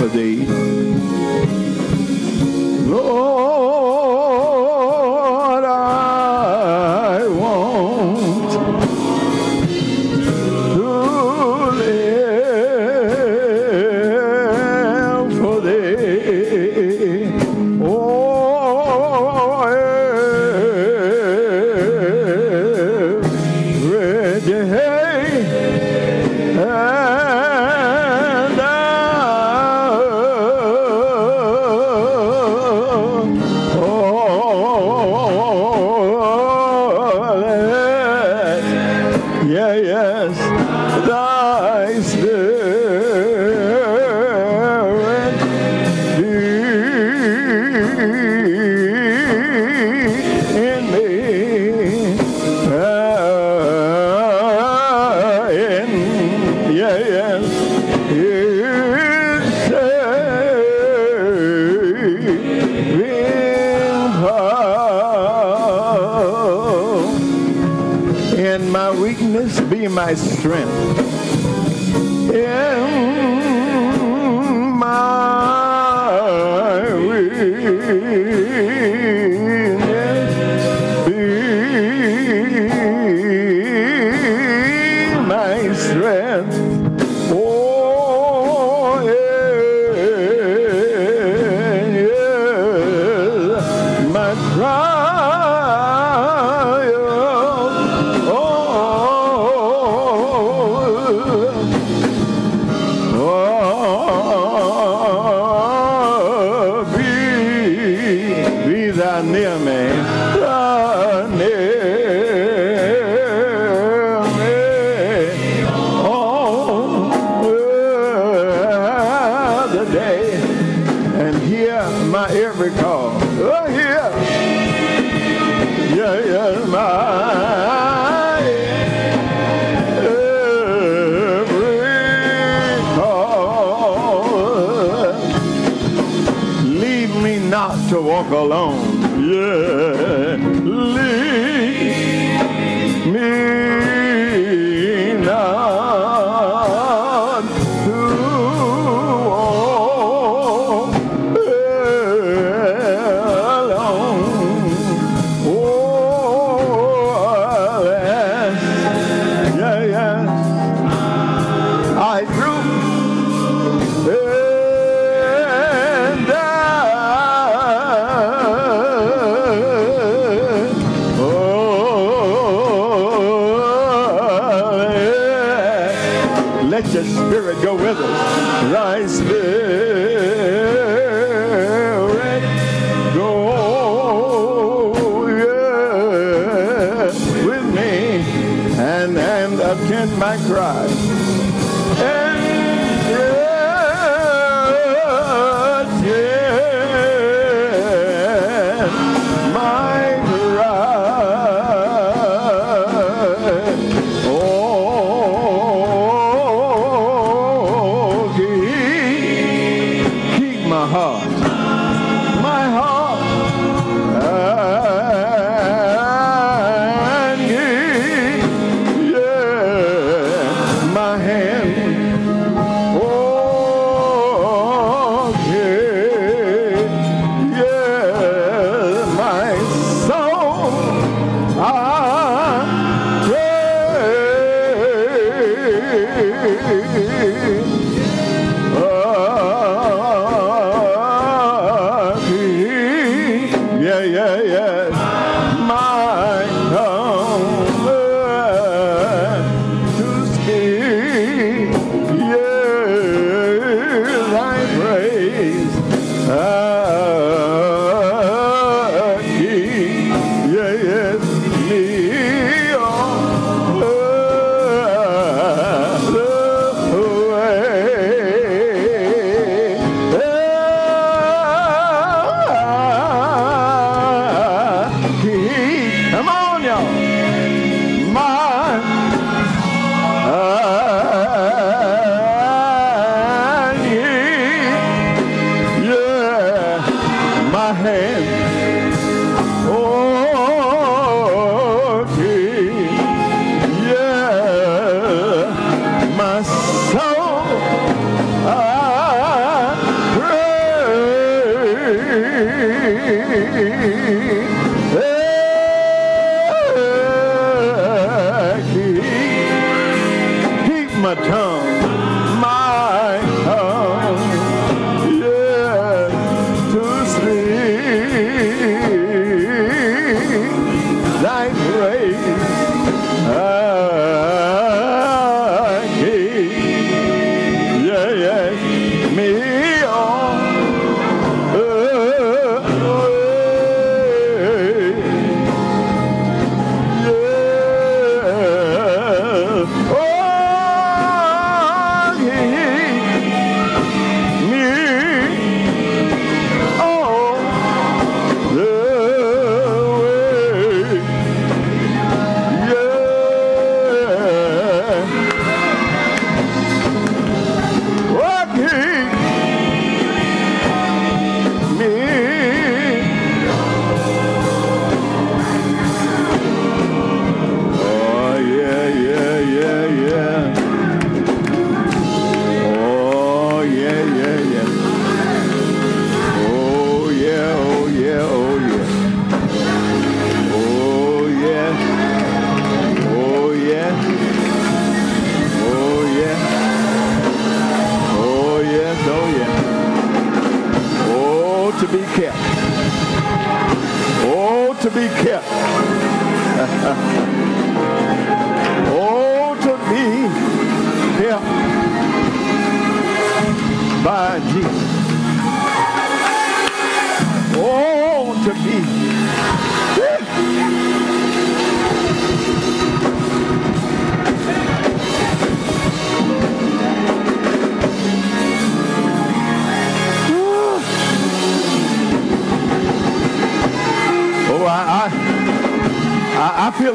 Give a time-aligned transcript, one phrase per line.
[0.00, 0.29] want to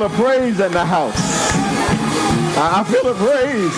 [0.05, 1.15] A praise in the house.
[2.55, 3.75] I, feel the praise.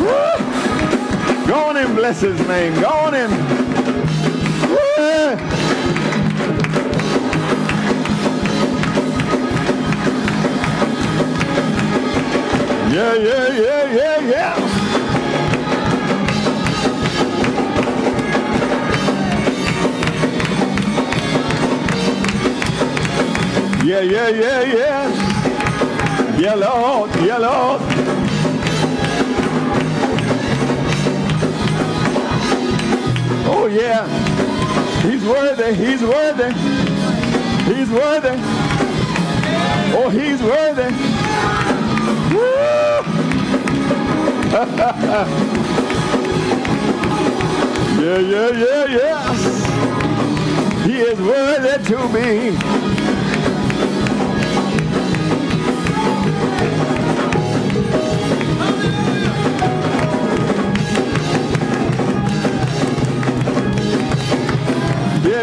[0.00, 1.46] Woo!
[1.46, 2.80] Go on and bless his name.
[2.80, 3.30] Go on and.
[12.90, 14.69] Yeah, yeah, yeah, yeah, yeah.
[23.90, 25.10] Yeah, yeah, yeah, yeah.
[26.38, 27.80] Yeah, Lord, yeah, Lord.
[33.50, 34.06] Oh, yeah.
[35.02, 36.52] He's worthy, he's worthy.
[37.74, 38.38] He's worthy.
[39.98, 40.94] Oh, he's worthy.
[42.32, 43.02] Woo!
[48.04, 49.34] yeah, yeah, yeah, yeah.
[50.86, 52.79] He is worthy to be.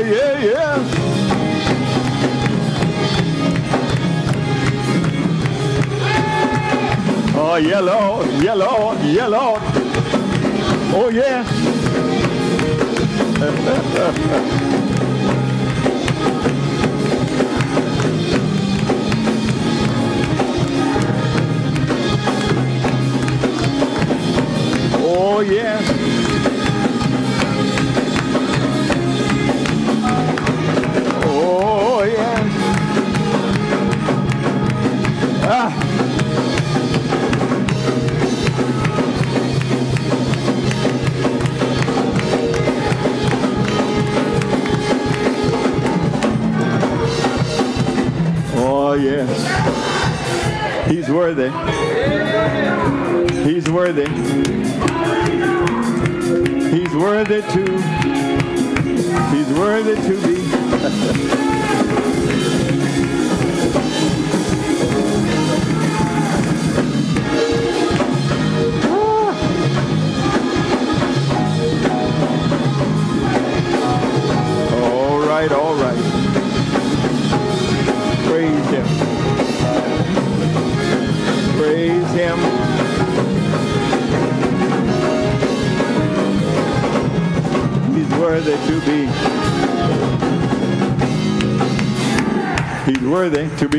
[0.07, 0.77] Yeah, yeah.
[7.35, 9.61] Oh, yeah, Lord, yeah, Lord, yeah, Lord.
[10.95, 11.43] Oh, yeah.
[25.03, 25.86] oh, yeah.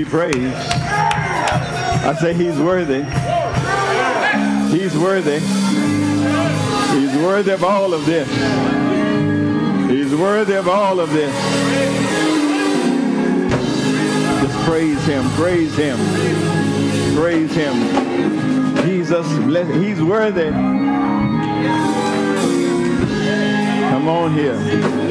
[0.09, 0.57] Praised.
[2.05, 3.03] I say he's worthy.
[4.77, 5.39] He's worthy.
[6.99, 8.29] He's worthy of all of this.
[9.91, 11.35] He's worthy of all of this.
[14.43, 15.99] Just praise him, praise him,
[17.15, 17.75] praise him.
[18.85, 19.27] Jesus,
[19.77, 20.51] he's worthy.
[23.91, 25.08] Come on here.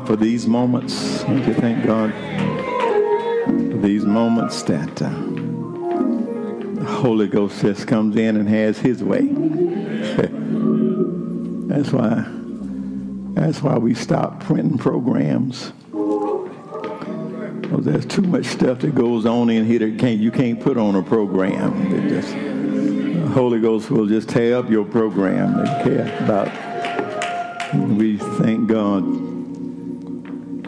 [0.00, 1.22] For these moments.
[1.24, 2.12] Don't you thank God
[3.44, 5.08] for these moments that uh,
[6.74, 9.22] the Holy Ghost just comes in and has his way.
[11.68, 12.24] that's why
[13.34, 15.72] that's why we stopped printing programs.
[15.92, 20.78] Well, there's too much stuff that goes on in here that can't, you can't put
[20.78, 21.92] on a program.
[21.92, 25.56] It just, the Holy Ghost will just tear up your program.
[25.56, 26.48] They care about.
[27.74, 29.33] We thank God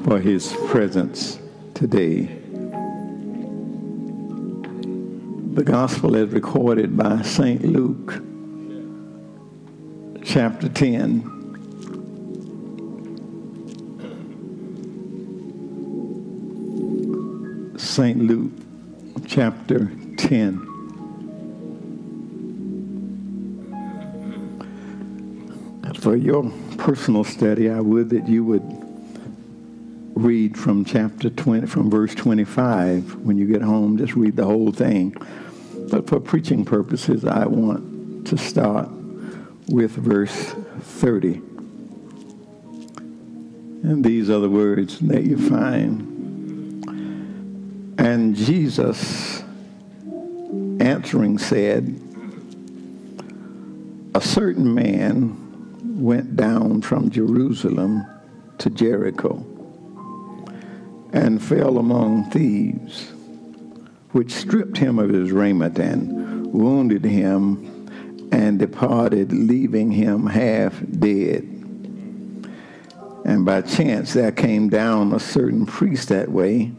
[0.06, 1.40] for his presence
[1.74, 2.26] today.
[5.54, 7.64] The gospel is recorded by St.
[7.64, 8.22] Luke,
[10.24, 11.32] chapter 10.
[17.76, 18.18] St.
[18.20, 18.52] Luke
[19.26, 20.62] chapter 10.
[25.98, 26.48] For your
[26.78, 28.85] personal study, I would that you would
[30.16, 33.16] read from chapter 20, from verse 25.
[33.16, 35.14] When you get home, just read the whole thing.
[35.90, 38.88] But for preaching purposes, I want to start
[39.68, 41.34] with verse 30.
[43.82, 46.00] And these are the words that you find.
[47.98, 49.42] And Jesus
[50.80, 52.00] answering said,
[54.14, 58.06] A certain man went down from Jerusalem
[58.58, 59.46] to Jericho
[61.16, 63.10] and fell among thieves,
[64.12, 67.88] which stripped him of his raiment and wounded him
[68.32, 71.42] and departed, leaving him half dead.
[73.24, 76.72] And by chance there came down a certain priest that way,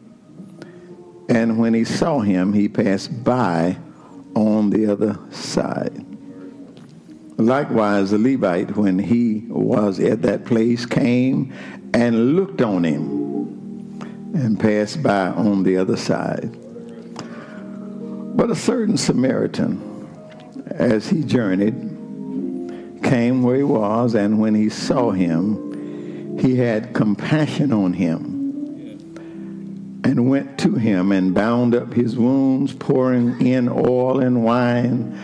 [1.28, 3.78] and when he saw him, he passed by
[4.36, 6.06] on the other side.
[7.38, 11.54] Likewise, the Levite, when he was at that place, came
[11.94, 13.27] and looked on him
[14.34, 16.52] and passed by on the other side.
[18.38, 20.08] But a certain Samaritan,
[20.72, 21.76] as he journeyed,
[23.04, 28.38] came where he was, and when he saw him, he had compassion on him
[30.04, 35.20] and went to him and bound up his wounds, pouring in oil and wine,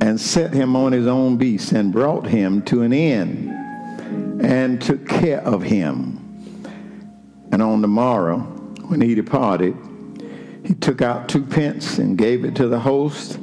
[0.00, 3.50] and set him on his own beast and brought him to an inn
[4.42, 6.13] and took care of him.
[7.54, 8.40] And on the morrow,
[8.88, 9.76] when he departed,
[10.64, 13.36] he took out two pence and gave it to the host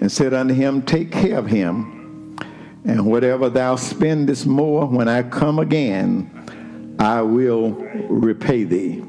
[0.00, 2.38] and said unto him, Take care of him,
[2.86, 7.72] and whatever thou spendest more when I come again, I will
[8.08, 9.00] repay thee.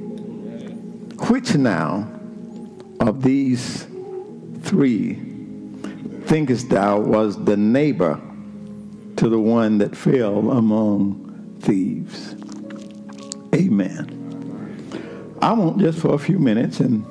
[1.29, 2.11] Which now
[2.99, 3.87] of these
[4.63, 5.13] three
[6.25, 8.19] thinkest thou was the neighbor
[9.15, 12.35] to the one that fell among thieves?
[13.55, 14.20] Amen.
[15.41, 17.03] I want just for a few minutes and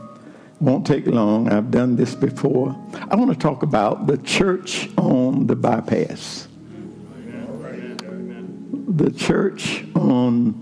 [0.61, 1.51] won't take long.
[1.51, 2.77] I've done this before.
[3.11, 6.47] I want to talk about the church on the bypass.
[8.89, 10.55] The church on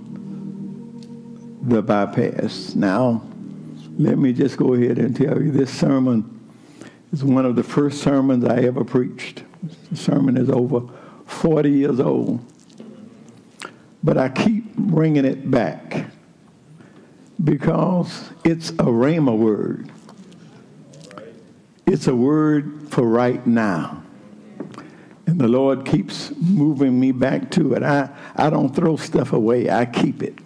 [1.62, 2.74] the bypass.
[2.74, 3.22] Now,
[3.98, 6.40] let me just go ahead and tell you this sermon
[7.12, 9.42] is one of the first sermons I ever preached.
[9.90, 10.88] The sermon is over
[11.26, 12.40] 40 years old.
[14.02, 16.06] But I keep bringing it back
[17.42, 19.90] because it's a rhema word.
[21.86, 24.02] It's a word for right now.
[25.26, 27.82] And the Lord keeps moving me back to it.
[27.82, 30.38] I, I don't throw stuff away, I keep it.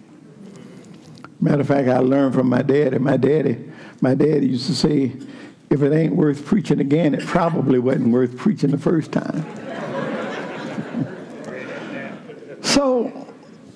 [1.39, 2.99] Matter of fact, I learned from my daddy.
[2.99, 5.13] My daddy, my daddy used to say,
[5.69, 9.45] if it ain't worth preaching again, it probably wasn't worth preaching the first time.
[12.61, 13.27] so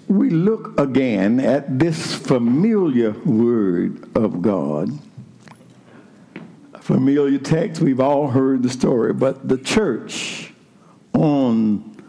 [0.07, 4.89] we look again at this familiar word of God.
[6.73, 10.53] A familiar text, we've all heard the story, but the church
[11.13, 12.03] on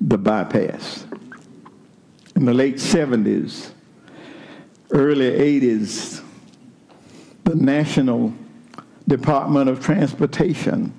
[0.00, 1.06] the bypass.
[2.34, 3.72] In the late 70s,
[4.90, 6.22] early 80s,
[7.44, 8.32] the National
[9.06, 10.94] Department of Transportation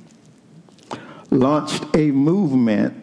[1.32, 3.03] launched a movement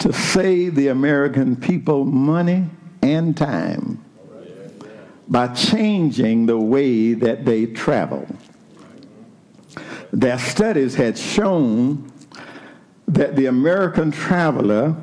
[0.00, 2.64] to save the American people money
[3.02, 4.02] and time
[5.28, 8.26] by changing the way that they travel.
[10.12, 12.10] Their studies had shown
[13.06, 14.96] that the American traveler,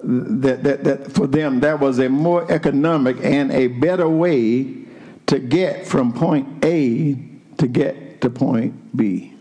[0.00, 4.84] that, that, that for them, that was a more economic and a better way
[5.26, 7.18] to get from point A
[7.56, 9.34] to get to point B.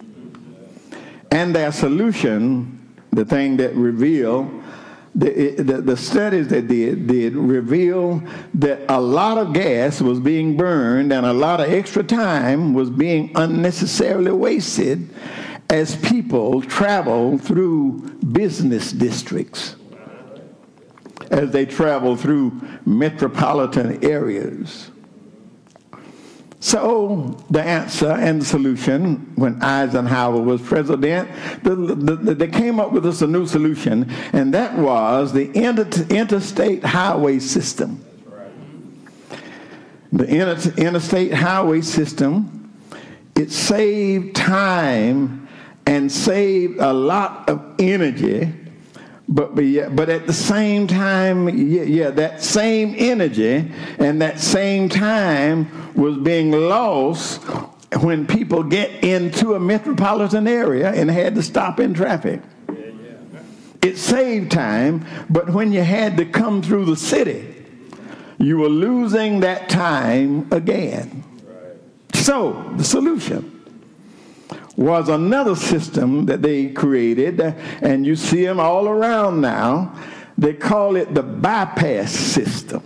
[1.29, 2.80] And their solution
[3.11, 4.63] the thing that revealed
[5.13, 10.55] the, the, the, studies that did did reveal that a lot of gas was being
[10.55, 15.09] burned and a lot of extra time was being unnecessarily wasted
[15.69, 17.99] as people traveled through
[18.31, 19.75] business districts
[21.29, 24.90] as they traveled through metropolitan areas
[26.61, 31.27] so the answer and the solution, when Eisenhower was president,
[31.63, 35.51] the, the, the, they came up with us a new solution, and that was the
[35.57, 38.05] inter, interstate highway system.
[40.13, 42.71] The inter, interstate highway system,
[43.35, 45.47] it saved time
[45.87, 48.53] and saved a lot of energy
[49.31, 54.39] but but, yeah, but at the same time, yeah, yeah, that same energy and that
[54.39, 57.41] same time was being lost
[58.01, 62.41] when people get into a metropolitan area and had to stop in traffic.
[63.81, 67.55] It saved time, but when you had to come through the city,
[68.37, 71.23] you were losing that time again.
[72.13, 73.50] So, the solution
[74.77, 77.41] was another system that they created,
[77.81, 79.93] and you see them all around now.
[80.37, 82.83] They call it the bypass system.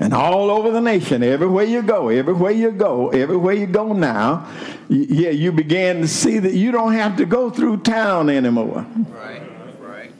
[0.00, 4.48] And all over the nation, everywhere you go, everywhere you go, everywhere you go now,
[4.88, 8.84] yeah, you began to see that you don't have to go through town anymore.
[9.10, 9.42] Right,
[9.78, 10.10] right.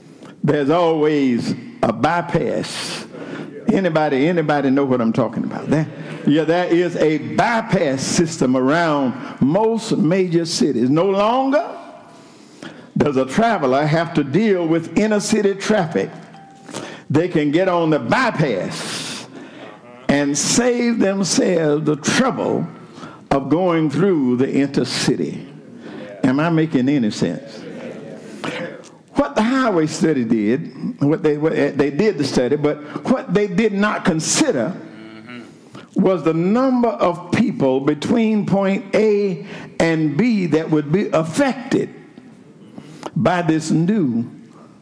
[0.44, 3.06] There's always a bypass.
[3.72, 5.68] Anybody, anybody know what I'm talking about?
[5.68, 5.86] There,
[6.26, 10.90] yeah, there is a bypass system around most major cities.
[10.90, 11.78] No longer
[12.96, 16.10] does a traveler have to deal with inner city traffic.
[17.08, 19.26] They can get on the bypass
[20.08, 22.66] and save themselves the trouble
[23.30, 25.48] of going through the intercity.
[26.22, 27.61] Am I making any sense?
[29.62, 33.72] Highway study did, what they, what eh, they did the study, but what they did
[33.72, 34.74] not consider
[35.94, 39.46] was the number of people between point A
[39.78, 41.94] and B that would be affected
[43.14, 44.28] by this new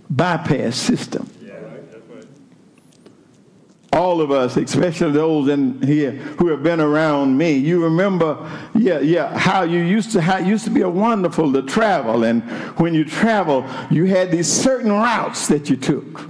[0.08, 1.28] bypass system.
[3.92, 8.38] All of us, especially those in here who have been around me, you remember,
[8.74, 12.22] yeah, yeah, how you used to, how it used to be a wonderful to travel,
[12.24, 12.42] and
[12.78, 16.28] when you travel, you had these certain routes that you took.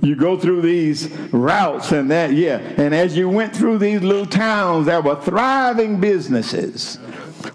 [0.00, 2.58] You go through these routes and that, yeah.
[2.58, 6.98] And as you went through these little towns, there were thriving businesses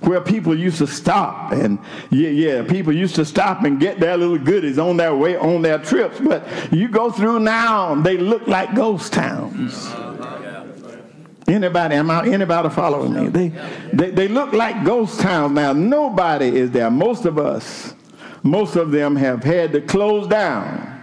[0.01, 4.17] where people used to stop and yeah yeah people used to stop and get their
[4.17, 8.47] little goodies on their way on their trips but you go through now they look
[8.47, 9.87] like ghost towns
[11.47, 13.49] anybody am I, anybody following me they,
[13.91, 17.93] they they look like ghost towns now nobody is there most of us
[18.41, 20.93] most of them have had to close down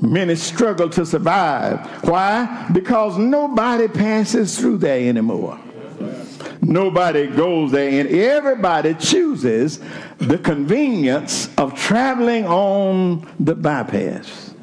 [0.00, 1.86] Many struggle to survive.
[2.04, 2.68] Why?
[2.72, 5.60] Because nobody passes through there anymore.
[6.62, 9.80] Nobody goes there, and everybody chooses
[10.18, 14.54] the convenience of traveling on the bypass.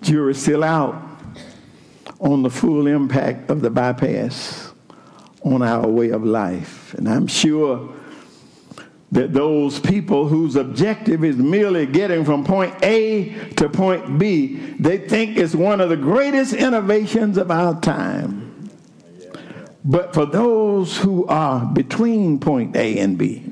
[0.00, 1.00] Jury's still out
[2.18, 4.72] on the full impact of the bypass
[5.44, 6.94] on our way of life.
[6.94, 7.92] And I'm sure
[9.10, 14.98] that those people whose objective is merely getting from point A to point B, they
[14.98, 18.51] think it's one of the greatest innovations of our time.
[19.84, 23.44] But for those who are between point A and B,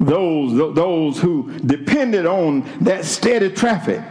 [0.00, 4.02] those, those who depended on that steady traffic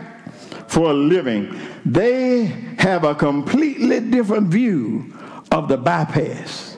[0.68, 2.46] for a living, they
[2.80, 5.14] have a completely different view
[5.52, 6.76] of the bypass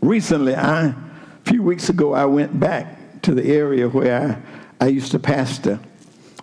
[0.00, 0.94] recently, I, a
[1.44, 4.42] few weeks ago, I went back to the area where
[4.80, 5.78] I, I used to pastor.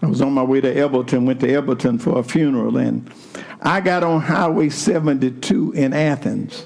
[0.02, 3.12] I was on my way to Elberton, went to Elberton for a funeral, and
[3.62, 6.65] I got on Highway 72 in Athens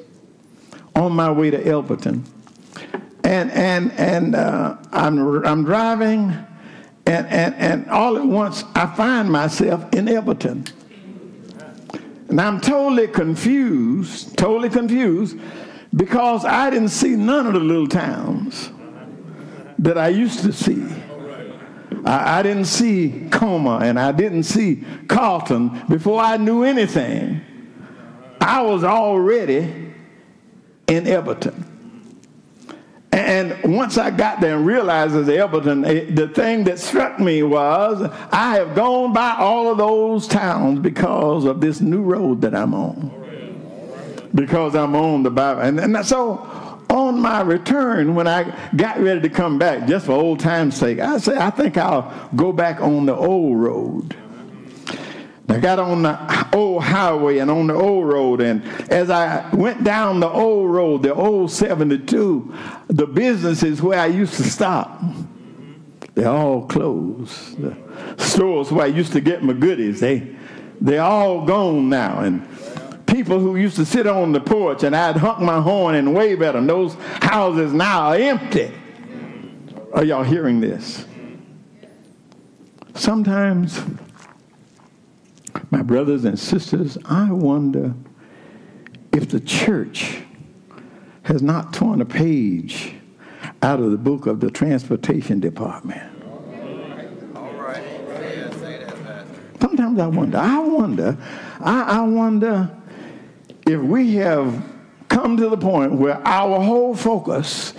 [0.95, 2.23] on my way to Elberton.
[3.23, 6.31] And, and, and uh, I'm, I'm driving,
[7.05, 10.71] and, and, and all at once I find myself in Elberton.
[12.29, 15.37] And I'm totally confused, totally confused
[15.95, 18.69] because I didn't see none of the little towns
[19.79, 20.87] that I used to see.
[22.05, 27.41] I, I didn't see Comer and I didn't see Carlton before I knew anything.
[28.39, 29.93] I was already
[30.87, 31.65] in Elberton.
[33.11, 37.43] And once I got there and realized as Elberton, eh, the thing that struck me
[37.43, 42.55] was I have gone by all of those towns because of this new road that
[42.55, 43.21] I'm on
[44.33, 45.61] because I'm on the Bible.
[45.61, 50.11] And, and so on my return, when I got ready to come back, just for
[50.11, 54.15] old time's sake, I said, I think I'll go back on the old road.
[55.47, 59.83] I got on the old highway and on the old road, and as I went
[59.83, 62.53] down the old road, the old 72,
[62.87, 65.01] the businesses where I used to stop,
[66.13, 67.61] they're all closed.
[67.61, 67.75] The
[68.17, 70.35] stores where I used to get my goodies, they,
[70.79, 72.19] they're all gone now.
[72.19, 72.47] And
[73.23, 76.41] people who used to sit on the porch and I'd honk my horn and wave
[76.41, 76.65] at them.
[76.65, 78.71] Those houses now are empty.
[79.93, 81.05] Are y'all hearing this?
[82.95, 83.79] Sometimes,
[85.69, 87.93] my brothers and sisters, I wonder
[89.13, 90.17] if the church
[91.21, 92.95] has not torn a page
[93.61, 96.11] out of the book of the transportation department.
[99.59, 101.17] Sometimes I wonder, I wonder,
[101.59, 102.80] I, I wonder
[103.67, 104.63] if we have
[105.09, 107.73] come to the point where our whole focus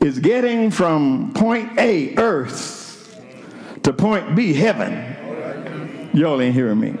[0.00, 3.20] is getting from point A, earth,
[3.82, 6.10] to point B, heaven.
[6.14, 6.94] Y'all ain't hearing me.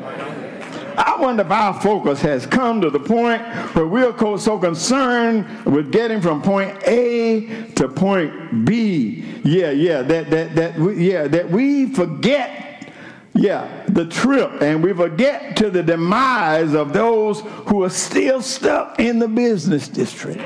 [0.96, 3.40] I wonder if our focus has come to the point
[3.74, 9.24] where we're so concerned with getting from point A to point B.
[9.44, 12.68] Yeah, yeah, that that that we, yeah, that we forget
[13.38, 18.98] yeah, the trip and we forget to the demise of those who are still stuck
[18.98, 20.40] in the business district.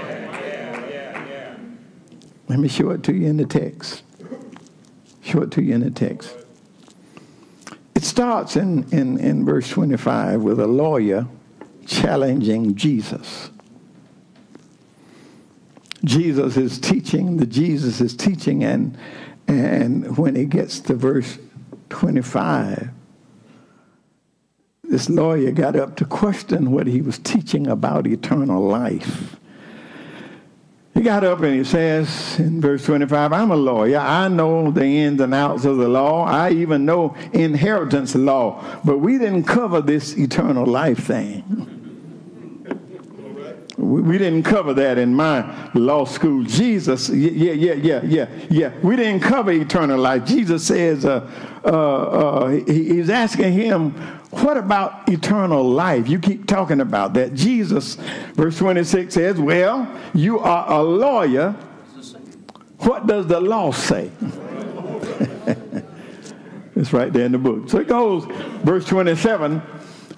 [2.49, 4.03] Let me show it to you in the text.
[5.23, 6.37] Show it to you in the text.
[7.95, 11.27] It starts in, in, in verse 25 with a lawyer
[11.87, 13.51] challenging Jesus.
[16.05, 18.99] Jesus is teaching, the Jesus is teaching, and,
[19.47, 21.39] and when he gets to verse
[21.91, 22.91] 25,
[24.93, 29.37] this lawyer got up to question what he was teaching about eternal life.
[30.93, 33.97] He got up and he says in verse 25, I'm a lawyer.
[33.97, 36.27] I know the ins and outs of the law.
[36.27, 38.63] I even know inheritance law.
[38.85, 41.72] But we didn't cover this eternal life thing.
[43.83, 46.45] We didn't cover that in my law school.
[46.45, 48.73] Jesus, yeah, yeah, yeah, yeah, yeah.
[48.81, 50.25] We didn't cover eternal life.
[50.25, 51.29] Jesus says, uh,
[51.65, 53.91] uh, uh, he's asking him,
[54.31, 56.09] what about eternal life?
[56.09, 57.35] You keep talking about that.
[57.35, 57.97] Jesus,
[58.35, 61.51] verse 26 says, Well, you are a lawyer.
[62.79, 64.13] What does the law say?
[66.77, 67.69] it's right there in the book.
[67.69, 68.25] So it goes,
[68.63, 69.61] verse 27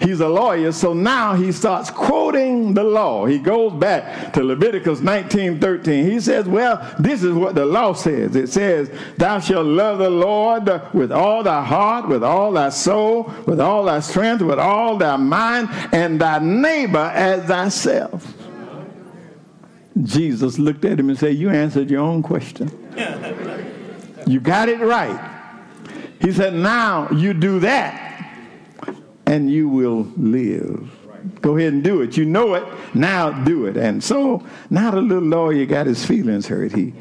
[0.01, 3.25] He's a lawyer, so now he starts quoting the law.
[3.25, 6.11] He goes back to Leviticus 19:13.
[6.11, 8.35] He says, Well, this is what the law says.
[8.35, 13.31] It says, Thou shalt love the Lord with all thy heart, with all thy soul,
[13.45, 18.33] with all thy strength, with all thy mind, and thy neighbor as thyself.
[20.03, 22.69] Jesus looked at him and said, You answered your own question.
[24.27, 25.31] you got it right.
[26.19, 28.04] He said, Now you do that
[29.25, 30.91] and you will live.
[31.41, 32.17] Go ahead and do it.
[32.17, 32.63] You know it.
[32.93, 33.77] Now do it.
[33.77, 36.73] And so now the little lawyer got his feelings hurt.
[36.73, 36.93] He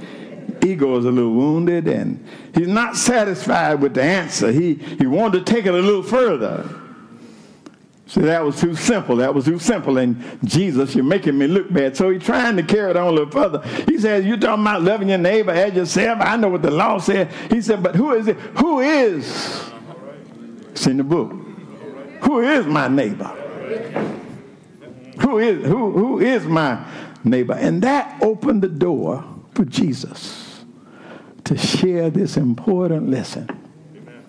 [0.62, 4.50] ego is a little wounded and he's not satisfied with the answer.
[4.50, 6.68] He he wanted to take it a little further.
[8.06, 9.16] See, that was too simple.
[9.16, 9.98] That was too simple.
[9.98, 11.96] And Jesus, you're making me look bad.
[11.96, 13.60] So he's trying to carry it on a little further.
[13.88, 16.18] He says, You're talking about loving your neighbor as yourself.
[16.20, 17.32] I know what the law said.
[17.50, 18.36] He said, But who is it?
[18.36, 19.70] Who is?
[20.70, 21.43] It's in the book.
[22.24, 23.32] Who is my neighbor?
[25.20, 26.84] Who is, who, who is my
[27.22, 27.54] neighbor?
[27.54, 30.64] And that opened the door for Jesus
[31.44, 33.48] to share this important lesson.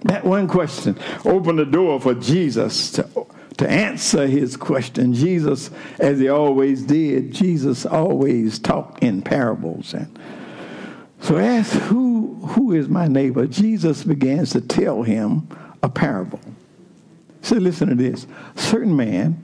[0.04, 3.26] That one question opened the door for Jesus to,
[3.58, 5.14] to answer his question.
[5.14, 9.94] Jesus, as he always did, Jesus always talked in parables.
[9.94, 10.20] And
[11.22, 13.48] so ask who, who is my neighbor?
[13.48, 15.48] Jesus begins to tell him
[15.82, 16.42] a parable.
[17.46, 18.26] So listen to this.
[18.56, 19.44] A certain man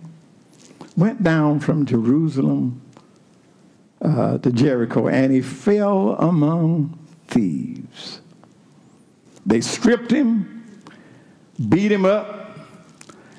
[0.97, 2.81] went down from Jerusalem
[4.01, 8.21] uh, to Jericho, and he fell among thieves.
[9.45, 10.81] They stripped him,
[11.69, 12.57] beat him up,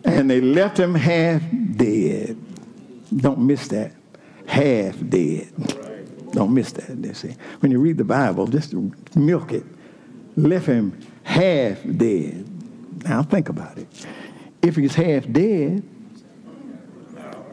[0.04, 1.42] and they left him half
[1.74, 2.38] dead.
[3.16, 3.90] Don't miss that.
[4.46, 5.50] Half dead.
[6.30, 7.02] Don't miss that.
[7.02, 7.36] They say.
[7.58, 8.74] When you read the Bible, just
[9.16, 9.64] milk it.
[10.36, 12.48] Left him half dead.
[13.02, 13.88] Now think about it.
[14.62, 15.82] If he's half dead,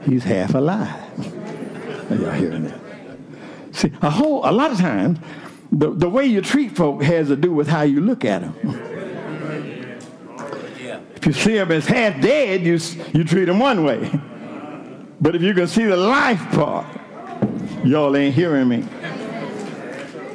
[0.04, 2.12] he's half alive.
[2.12, 2.80] Are y'all hearing that?
[3.72, 5.20] See, a whole a lot of times,
[5.72, 8.56] the, the way you treat folk has to do with how you look at them.
[11.16, 12.80] If you see them as half dead, you,
[13.14, 14.10] you treat them one way.
[15.20, 16.86] But if you can see the life part,
[17.84, 18.86] y'all ain't hearing me.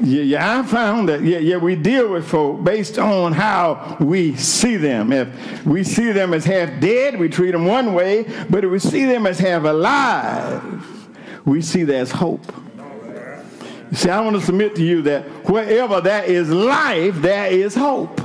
[0.04, 4.36] Yeah, yeah, I found that, yeah, yeah, we deal with folk based on how we
[4.36, 5.12] see them.
[5.12, 8.78] If we see them as half dead, we treat them one way, but if we
[8.80, 11.08] see them as half alive,
[11.46, 12.44] we see there's hope.
[13.92, 18.20] See, I want to submit to you that wherever there is life, there is hope.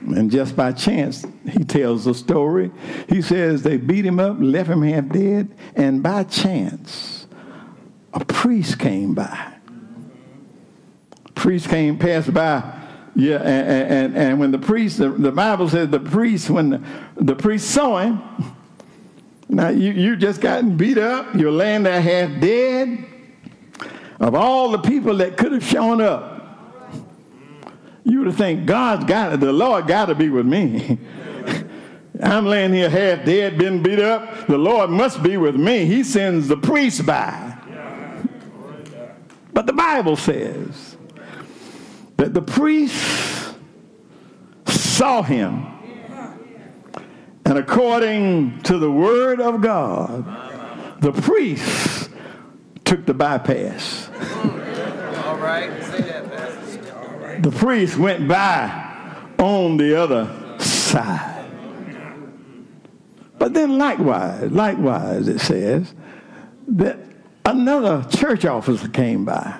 [0.00, 2.72] And just by chance, he tells the story.
[3.08, 7.11] He says they beat him up, left him half dead, and by chance,
[8.12, 9.54] a priest came by
[11.26, 12.80] A priest came, passed by.
[13.14, 16.82] Yeah, and, and, and when the priest, the, the Bible says the priest, when the,
[17.16, 18.22] the priest saw him,
[19.50, 23.04] now you, you just gotten beat up, you're laying there half dead.
[24.18, 26.30] of all the people that could have shown up,
[28.04, 30.98] you would have think God's got it, the Lord got to be with me.
[32.22, 34.46] I'm laying here half dead, been beat up.
[34.46, 35.84] The Lord must be with me.
[35.86, 37.58] He sends the priest by.
[39.52, 40.96] But the Bible says
[42.16, 43.54] that the priest
[44.66, 45.66] saw him.
[47.44, 52.08] And according to the word of God, the priest
[52.84, 54.08] took the bypass.
[55.26, 56.94] All right, say that, Pastor.
[56.94, 57.42] All right.
[57.42, 61.50] The priest went by on the other side.
[63.38, 65.92] But then likewise, likewise, it says
[66.68, 66.98] that
[67.44, 69.58] another church officer came by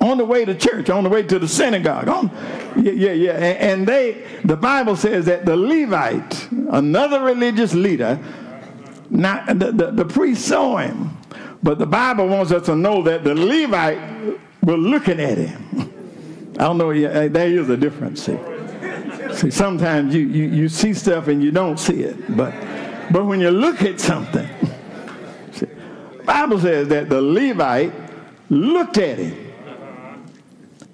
[0.00, 2.08] on the way to church, on the way to the synagogue.
[2.08, 2.30] On,
[2.76, 3.32] yeah, yeah, yeah.
[3.32, 8.18] And they, the Bible says that the Levite, another religious leader,
[9.10, 11.16] not the, the, the priest saw him,
[11.62, 13.98] but the Bible wants us to know that the Levite
[14.62, 16.52] were looking at him.
[16.58, 16.92] I don't know.
[16.92, 18.22] There is a difference.
[18.24, 18.38] See.
[19.32, 22.36] See, sometimes you, you, you see stuff and you don't see it.
[22.36, 22.52] But,
[23.12, 24.48] but when you look at something,
[26.28, 27.90] Bible says that the Levite
[28.50, 30.30] looked at him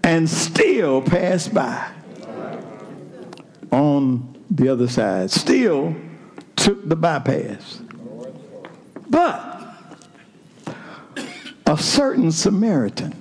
[0.04, 1.90] and still passed by
[3.72, 5.96] on the other side, still
[6.54, 7.82] took the bypass.
[9.10, 9.60] But
[11.66, 13.12] a certain Samaritan,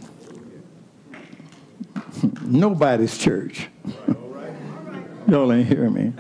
[2.44, 3.70] nobody's church,
[5.28, 6.14] Y'all ain't hear me.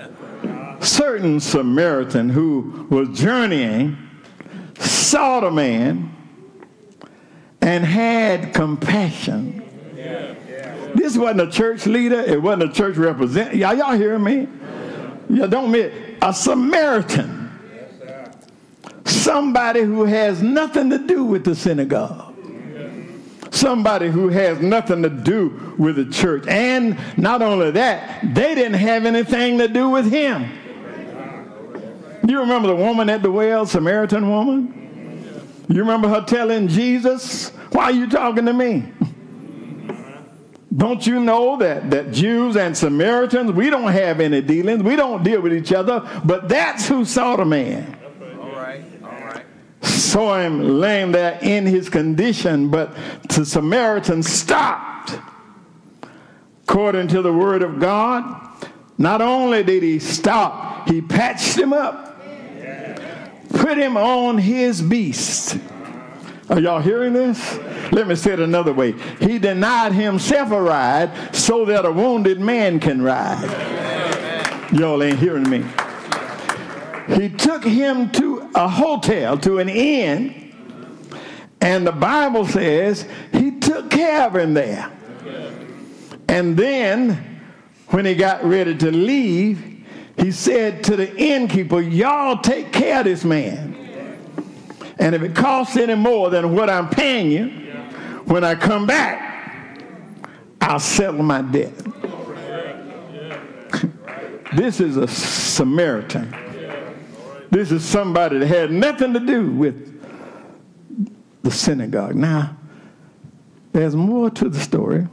[0.80, 4.03] Certain Samaritan who was journeying
[5.13, 6.12] saw the man
[7.62, 9.60] and had compassion.
[10.95, 12.19] This wasn't a church leader.
[12.19, 13.60] It wasn't a church representative.
[13.60, 14.47] Y'all, y'all hear me?
[15.30, 15.93] Yeah, don't miss.
[16.19, 17.52] A Samaritan.
[19.06, 22.32] Somebody who has nothing to do with the synagogue
[23.52, 26.43] somebody who has nothing to do with the church.
[26.47, 30.49] And not only that, they didn't have anything to do with him.
[32.28, 34.83] You remember the woman at the well, Samaritan woman?
[35.69, 38.91] You remember her telling Jesus, Why are you talking to me?
[40.76, 44.82] Don't you know that, that Jews and Samaritans, we don't have any dealings.
[44.82, 47.95] We don't deal with each other, but that's who saw the man
[48.41, 49.45] All right, all right.
[49.84, 52.95] saw him laying there in his condition, but
[53.30, 55.19] the Samaritan stopped.
[56.63, 62.12] According to the word of God, not only did he stop, he patched him up,
[63.54, 65.58] put him on his beast.
[66.50, 67.58] Are y'all hearing this?
[67.92, 68.94] Let me say it another way.
[69.20, 74.72] He denied himself a ride so that a wounded man can ride.
[74.74, 75.63] Y'all ain't hearing me.
[77.16, 80.54] He took him to a hotel, to an inn,
[81.62, 84.92] and the Bible says he took care of him there.
[86.28, 87.41] And then,
[87.88, 89.72] when he got ready to leave,
[90.18, 93.76] he said to the innkeeper, Y'all take care of this man.
[94.99, 97.47] And if it costs any more than what I'm paying you,
[98.26, 99.82] when I come back,
[100.61, 101.74] I'll settle my debt.
[104.55, 106.34] this is a Samaritan.
[107.49, 109.89] This is somebody that had nothing to do with
[111.43, 112.16] the synagogue.
[112.16, 112.55] Now,
[113.74, 115.07] there's more to the story,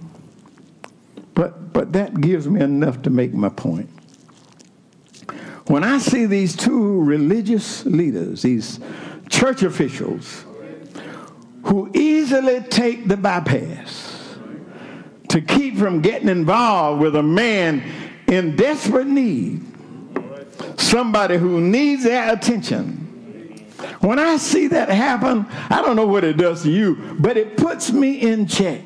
[1.35, 3.89] but, but that gives me enough to make my point.
[5.71, 8.81] When I see these two religious leaders, these
[9.29, 10.45] church officials,
[11.63, 14.37] who easily take the bypass
[15.29, 17.85] to keep from getting involved with a man
[18.27, 19.65] in desperate need,
[20.77, 22.97] somebody who needs their attention.
[24.01, 27.57] When I see that happen, I don't know what it does to you, but it
[27.57, 28.81] puts me in check.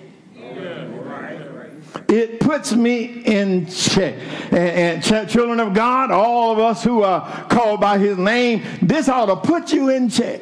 [2.08, 4.14] It puts me in check.
[4.50, 9.08] And, and, children of God, all of us who are called by his name, this
[9.08, 10.40] ought to put you in check.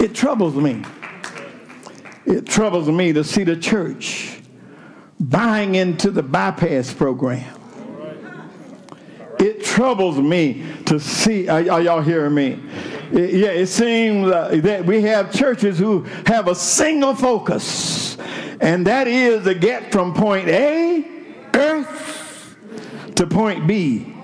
[0.00, 0.84] It troubles me.
[2.26, 4.40] It troubles me to see the church
[5.18, 7.62] buying into the bypass program
[9.42, 11.48] it troubles me to see.
[11.48, 12.60] Are, are y'all hearing me?
[13.12, 18.16] It, yeah, it seems uh, that we have churches who have a single focus,
[18.62, 21.04] and that is to get from point A,
[21.52, 22.56] earth,
[23.16, 24.14] to point B,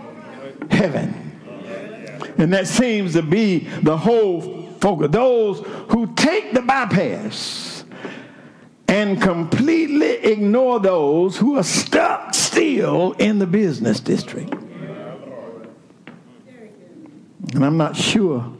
[0.70, 1.24] heaven.
[2.39, 5.09] And that seems to be the whole focus.
[5.11, 5.59] Those
[5.91, 7.84] who take the bypass
[8.86, 14.55] and completely ignore those who are stuck still in the business district.
[17.55, 18.53] And I'm not sure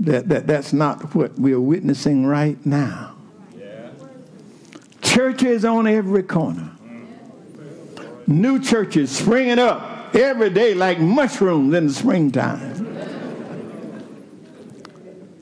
[0.00, 3.15] that, that that's not what we're witnessing right now.
[5.16, 6.70] Churches on every corner.
[8.26, 12.86] New churches springing up every day like mushrooms in the springtime.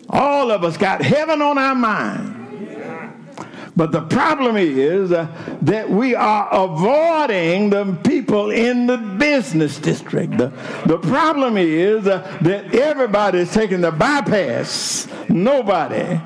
[0.08, 3.26] All of us got heaven on our mind.
[3.74, 5.26] But the problem is uh,
[5.62, 10.38] that we are avoiding the people in the business district.
[10.38, 10.52] The,
[10.86, 15.08] the problem is uh, that everybody is taking the bypass.
[15.28, 16.20] Nobody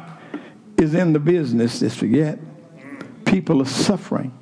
[0.77, 2.39] is in the business district yet.
[3.29, 4.33] People are suffering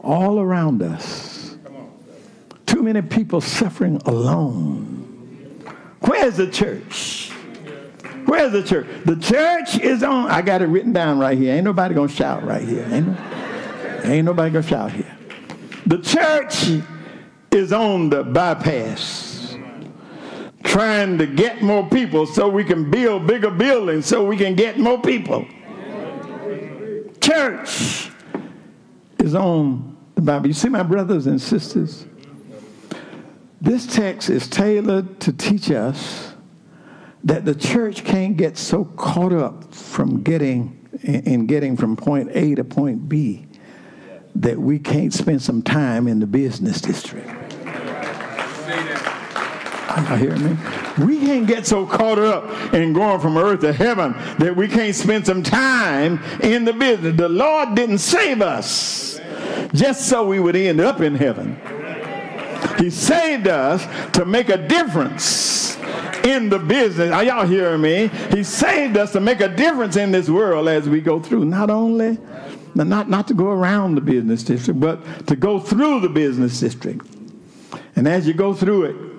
[0.00, 1.56] all around us.
[2.66, 5.64] Too many people suffering alone.
[6.00, 7.30] Where's the church?
[8.26, 8.88] Where's the church?
[9.04, 10.28] The church is on.
[10.32, 11.54] I got it written down right here.
[11.54, 12.88] Ain't nobody gonna shout right here.
[12.90, 15.16] Ain't, no, ain't nobody gonna shout here.
[15.86, 16.82] The church
[17.52, 19.56] is on the bypass,
[20.64, 24.76] trying to get more people so we can build bigger buildings so we can get
[24.76, 25.46] more people.
[27.30, 28.10] Church
[29.20, 30.48] is on the Bible.
[30.48, 32.04] You see, my brothers and sisters,
[33.60, 36.34] this text is tailored to teach us
[37.22, 42.56] that the church can't get so caught up from getting in getting from point A
[42.56, 43.46] to point B
[44.34, 47.28] that we can't spend some time in the business district.
[49.90, 50.56] Hearing me?
[51.04, 54.94] We can't get so caught up in going from earth to heaven that we can't
[54.94, 57.16] spend some time in the business.
[57.16, 59.20] The Lord didn't save us
[59.74, 61.60] just so we would end up in heaven.
[62.78, 65.76] He saved us to make a difference
[66.24, 67.10] in the business.
[67.10, 68.10] Are y'all hearing me?
[68.30, 71.46] He saved us to make a difference in this world as we go through.
[71.46, 72.18] Not only,
[72.74, 77.06] not, not to go around the business district, but to go through the business district.
[77.96, 79.09] And as you go through it,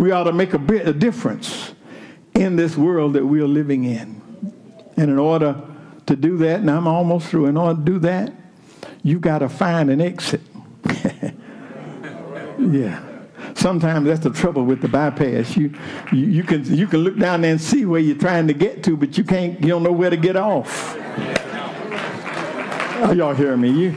[0.00, 1.74] we ought to make a, bit, a difference
[2.34, 4.22] in this world that we are living in.
[4.96, 5.60] And in order
[6.06, 8.32] to do that, and I'm almost through, in order to do that,
[9.02, 10.40] you got to find an exit.
[12.58, 13.06] yeah.
[13.54, 15.56] Sometimes that's the trouble with the bypass.
[15.56, 15.74] You,
[16.12, 18.82] you, you, can, you can look down there and see where you're trying to get
[18.84, 20.96] to, but you can't, you don't know where to get off.
[23.04, 23.70] Are y'all hearing me?
[23.70, 23.90] You,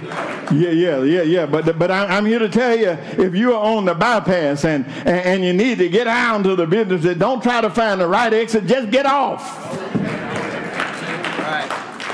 [0.54, 1.46] yeah, yeah, yeah, yeah.
[1.46, 2.92] But, but I, am here to tell you,
[3.22, 6.66] if you are on the bypass and, and, you need to get out to the
[6.66, 8.66] business, don't try to find the right exit.
[8.66, 9.42] Just get off.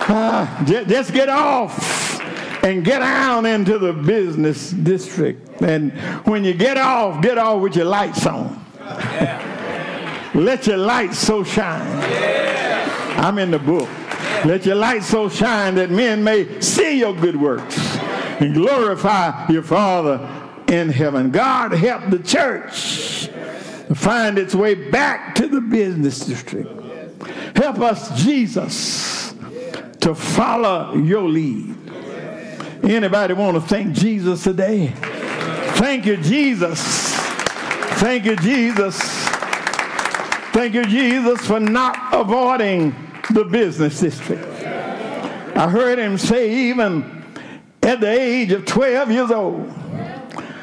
[0.10, 2.20] Uh, just, just get off
[2.64, 5.62] and get down into the business district.
[5.62, 5.92] And
[6.26, 8.66] when you get off, get off with your lights on.
[8.80, 10.32] Yeah.
[10.34, 11.86] Let your light so shine.
[12.00, 13.16] Yeah.
[13.18, 13.90] I'm in the book.
[14.46, 17.78] Let your light so shine that men may see your good works
[18.40, 20.28] and glorify your Father
[20.68, 21.32] in heaven.
[21.32, 23.28] God help the church
[23.96, 26.70] find its way back to the business district.
[27.58, 29.34] Help us, Jesus,
[30.00, 31.76] to follow your lead.
[32.84, 34.88] Anybody want to thank Jesus today?
[35.76, 36.80] Thank you, Jesus.
[38.00, 38.98] Thank you, Jesus.
[40.52, 42.96] Thank you, Jesus, for not avoiding
[43.32, 44.44] the business district.
[45.56, 47.24] I heard him say, even
[47.84, 49.68] at the age of 12 years old,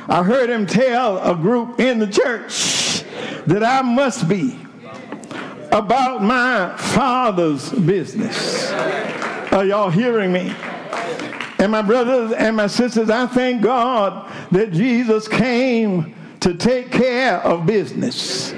[0.08, 3.02] I heard him tell a group in the church
[3.46, 4.58] that I must be
[5.72, 8.70] about my father's business.
[9.52, 10.54] Are y'all hearing me?
[11.58, 17.40] And my brothers and my sisters, I thank God that Jesus came to take care
[17.40, 18.52] of business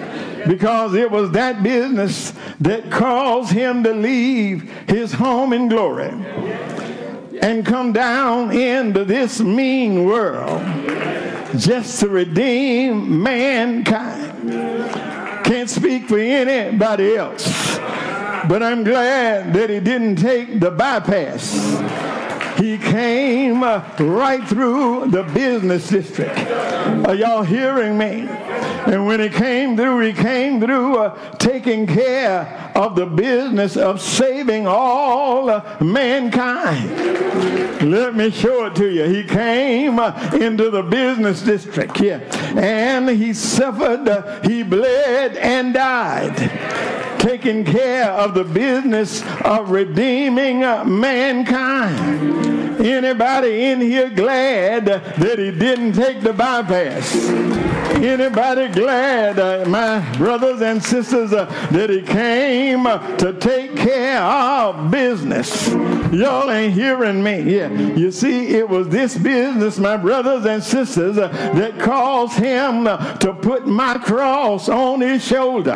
[0.49, 6.09] because it was that business that caused him to leave his home in glory
[7.43, 10.63] and come down into this mean world
[11.59, 14.51] just to redeem mankind.
[15.45, 17.77] Can't speak for anybody else,
[18.49, 22.18] but I'm glad that he didn't take the bypass
[22.59, 26.37] he came uh, right through the business district.
[27.07, 28.27] Are y'all hearing me?
[28.29, 34.01] And when he came through, he came through uh, taking care of the business of
[34.01, 36.91] saving all uh, mankind.
[37.91, 39.05] Let me show it to you.
[39.05, 42.19] He came uh, into the business district, yeah,
[42.57, 50.61] and he suffered, uh, he bled, and died taking care of the business of redeeming
[50.61, 52.49] mankind.
[52.81, 57.15] Anybody in here glad that he didn't take the bypass?
[57.97, 64.23] Anybody glad, uh, my brothers and sisters, uh, that he came uh, to take care
[64.23, 65.69] of business?
[66.13, 67.41] Y'all ain't hearing me.
[67.41, 67.73] Yeah.
[67.73, 73.17] You see, it was this business, my brothers and sisters, uh, that caused him uh,
[73.17, 75.75] to put my cross on his shoulder.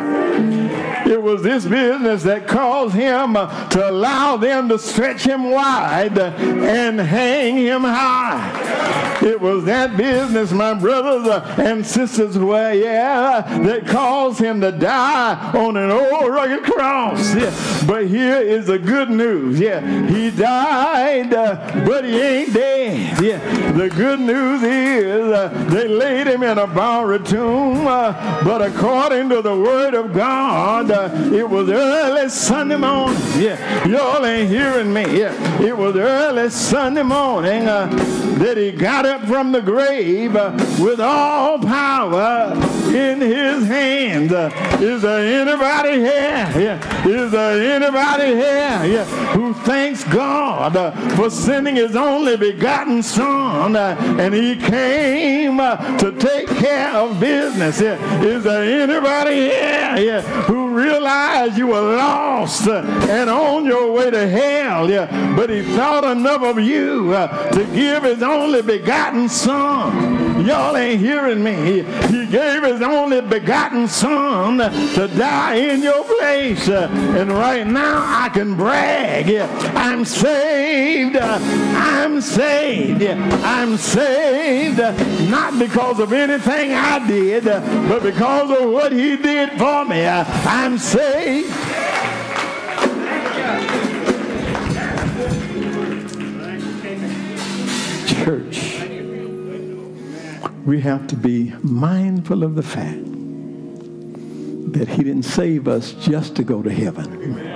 [1.05, 6.17] It was this business that caused him uh, to allow them to stretch him wide
[6.17, 9.19] and hang him high.
[9.23, 15.51] It was that business, my brothers and sisters, where, yeah, that caused him to die
[15.53, 17.33] on an old rugged cross.
[17.33, 17.53] Yeah.
[17.87, 19.59] But here is the good news.
[19.59, 23.21] Yeah, he died, uh, but he ain't dead.
[23.21, 28.61] Yeah, the good news is uh, they laid him in a borrowed tomb, uh, but
[28.61, 33.17] according to the word of God, uh, it was early Sunday morning.
[33.37, 35.19] Yeah, y'all ain't hearing me.
[35.19, 37.87] Yeah, it was early Sunday morning uh,
[38.39, 42.53] that he got up from the grave uh, with all power
[42.93, 44.33] in his hand.
[44.33, 44.49] Uh,
[44.81, 46.51] is there anybody here?
[46.55, 47.07] Yeah.
[47.07, 53.75] Is there anybody here yeah, who thanks God uh, for sending his only begotten son
[53.75, 57.79] uh, and he came uh, to take care of business?
[57.79, 58.23] Yeah.
[58.23, 61.12] Is there anybody here yeah, who realized
[61.57, 64.89] you were lost and on your way to hell?
[64.89, 65.35] Yeah.
[65.35, 70.32] But he thought enough of you uh, to give his only begotten son.
[70.45, 71.83] Y'all ain't hearing me.
[71.83, 76.67] He, gave his only begotten son to die in your place.
[76.67, 79.29] And right now I can brag.
[79.75, 81.15] I'm saved.
[81.15, 83.03] I'm saved.
[83.03, 84.79] I'm saved
[85.29, 90.05] not because of anything I did, but because of what he did for me.
[90.05, 91.51] I'm saved.
[98.07, 98.72] Church,
[100.65, 103.03] we have to be mindful of the fact
[104.73, 107.51] that he didn't save us just to go to heaven.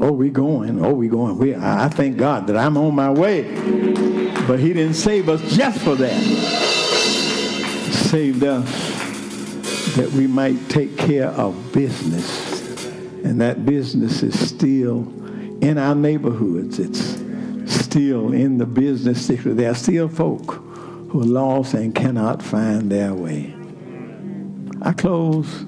[0.00, 0.84] Oh, we going.
[0.84, 1.38] Oh, we going.
[1.38, 3.42] We, I thank God that I'm on my way.
[4.48, 6.20] But he didn't save us just for that.
[6.20, 12.84] He saved us that we might take care of business.
[13.24, 15.02] And that business is still
[15.62, 16.80] in our neighborhoods.
[16.80, 17.20] It's
[17.72, 19.54] still in the business sector.
[19.54, 20.71] There are still folk
[21.12, 23.54] who are lost and cannot find their way.
[24.80, 25.60] I close,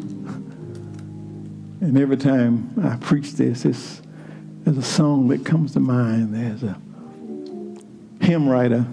[1.83, 6.35] and every time I preach this, there's a song that comes to mind.
[6.35, 6.81] There's a
[8.25, 8.87] hymn writer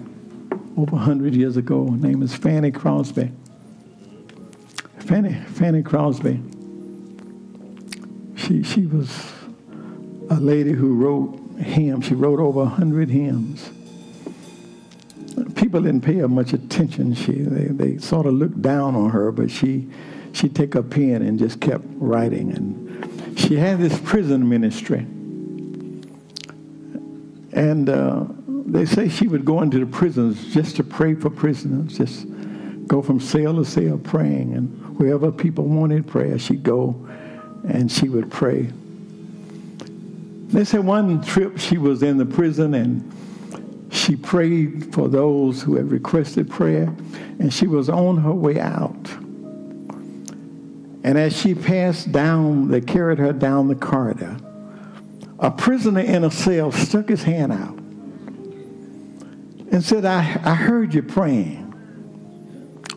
[0.76, 1.90] over 100 years ago.
[1.90, 3.32] Her name is Fanny Crosby.
[4.98, 6.38] Fanny, Fanny Crosby,
[8.36, 9.32] she, she was
[10.28, 12.04] a lady who wrote hymns.
[12.04, 13.70] She wrote over 100 hymns.
[15.54, 17.14] People didn't pay her much attention.
[17.14, 19.88] She, they, they sort of looked down on her, but she,
[20.32, 22.52] she'd take a pen and just kept writing.
[22.52, 25.06] And she had this prison ministry.
[27.52, 31.96] And uh, they say she would go into the prisons just to pray for prisoners,
[31.96, 32.26] just
[32.86, 34.54] go from cell to cell praying.
[34.54, 37.08] And wherever people wanted prayer, she'd go
[37.68, 38.70] and she would pray.
[40.48, 43.10] They said one trip she was in the prison and
[43.92, 46.94] she prayed for those who had requested prayer,
[47.38, 49.10] and she was on her way out.
[51.04, 54.38] And as she passed down, they carried her down the corridor.
[55.38, 57.76] A prisoner in a cell stuck his hand out
[59.70, 61.58] and said, I, I heard you praying.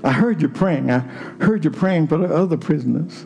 [0.01, 0.91] I heard you praying.
[0.91, 3.25] I heard you praying for the other prisoners.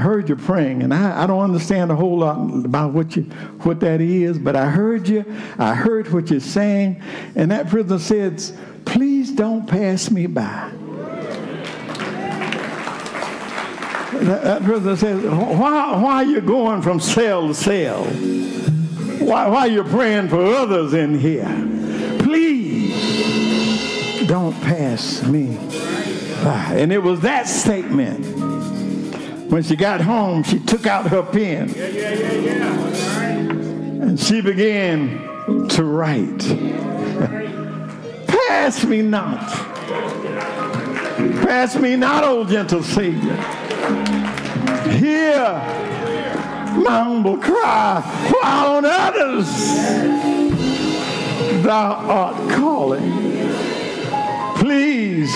[0.00, 3.24] Heard you praying, and I, I don't understand a whole lot about what you
[3.64, 5.26] what that is, but I heard you.
[5.58, 7.02] I heard what you're saying,
[7.36, 8.42] and that prisoner said,
[8.86, 10.72] "Please don't pass me by."
[14.12, 18.04] That, that prisoner says, "Why why are you going from cell to cell?
[18.04, 21.44] Why why are you praying for others in here?
[22.20, 25.58] Please don't pass me
[26.42, 28.24] by." And it was that statement
[29.50, 31.68] when she got home, she took out her pen.
[31.70, 32.70] Yeah, yeah, yeah,
[34.10, 36.38] and she began to write.
[38.28, 39.50] Pass me not.
[41.42, 43.34] Pass me not, O gentle Savior.
[44.92, 45.42] Hear
[46.76, 49.48] my humble cry while on others
[51.62, 53.10] thou art calling.
[54.56, 55.32] Please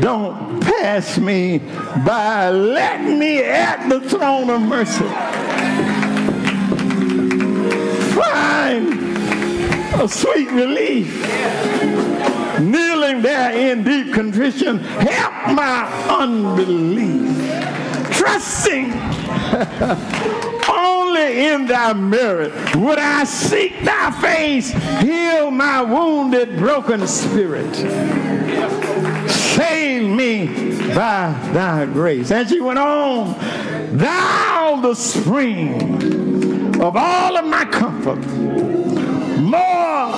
[0.00, 1.58] don't pass me
[2.06, 2.48] by.
[2.50, 5.04] Let me at the throne of mercy.
[8.14, 8.92] Find
[10.00, 11.08] a sweet relief.
[12.60, 17.28] Kneeling there in deep contrition, help my unbelief.
[18.12, 18.92] Trusting
[20.68, 24.70] only in thy merit would I seek thy face,
[25.00, 28.39] heal my wounded, broken spirit.
[29.60, 30.46] Save me
[30.94, 32.30] by thy grace.
[32.30, 33.34] And she went on,
[33.94, 38.26] thou the spring of all of my comfort,
[39.38, 40.16] more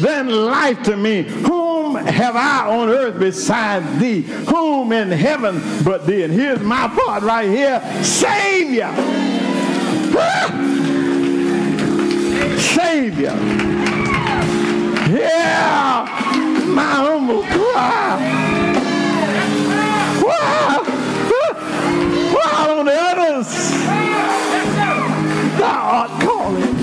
[0.00, 1.22] than life to me.
[1.22, 4.22] Whom have I on earth beside thee?
[4.22, 6.24] Whom in heaven but thee?
[6.24, 7.80] And here's my part right here.
[8.02, 8.92] Savior.
[12.58, 13.36] Savior.
[15.16, 18.43] Yeah, my humble cry.
[22.34, 23.48] While on the others,
[25.58, 26.74] thou art calling.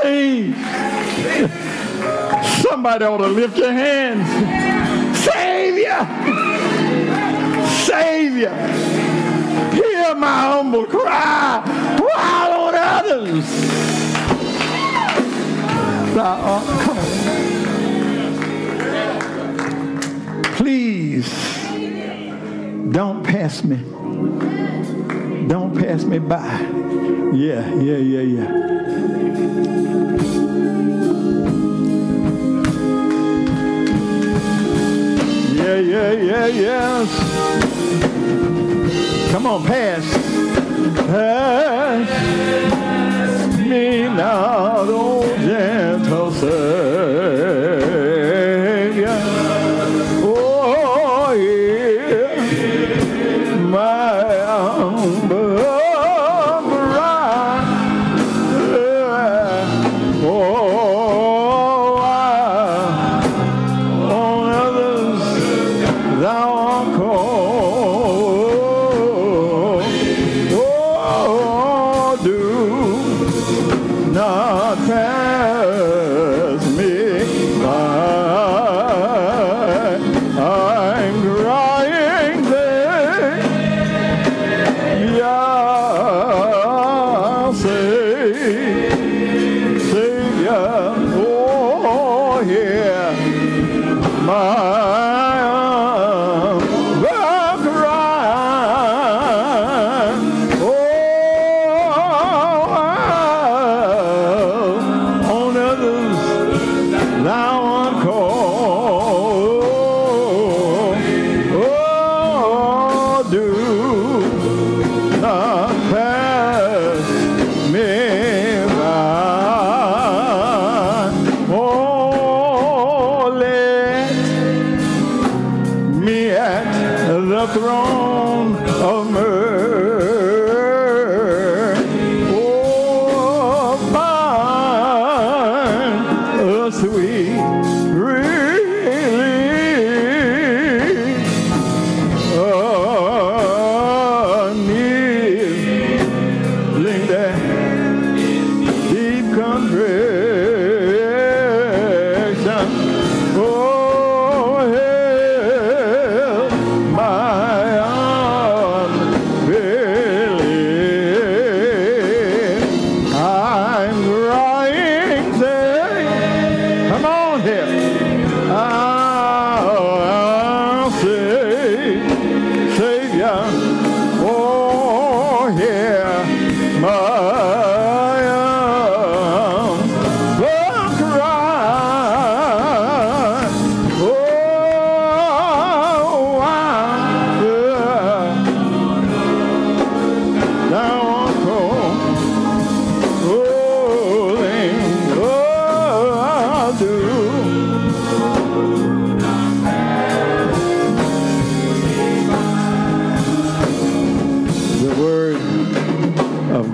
[0.00, 0.56] Please.
[2.62, 4.26] Somebody ought to lift your hands.
[5.18, 6.06] Savior.
[7.84, 8.54] Savior.
[9.72, 11.62] Hear my humble cry
[11.98, 13.46] while on others.
[16.14, 17.57] Thou art calling.
[20.68, 21.32] Please
[22.92, 23.76] don't pass me.
[25.48, 26.44] Don't pass me by.
[27.32, 28.50] Yeah, yeah, yeah, yeah.
[35.54, 37.08] Yeah, yeah, yeah, yes.
[39.32, 40.04] Come on, pass.
[41.06, 42.10] Pass
[43.58, 47.57] me not, oh gentle Savior.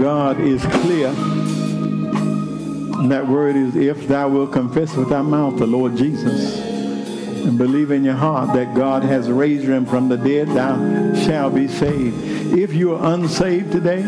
[0.05, 1.09] God is clear.
[2.99, 7.57] And that word is if thou wilt confess with thy mouth the Lord Jesus and
[7.57, 10.77] believe in your heart that God has raised him from the dead, thou
[11.25, 12.23] shalt be saved.
[12.53, 14.03] If you are unsaved today,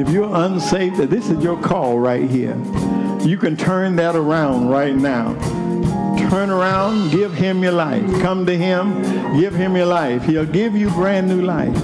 [0.00, 2.56] if you're unsaved, this is your call right here.
[3.20, 5.34] You can turn that around right now.
[6.30, 8.06] Turn around, give him your life.
[8.22, 10.22] Come to him, give him your life.
[10.22, 11.76] He'll give you brand new life.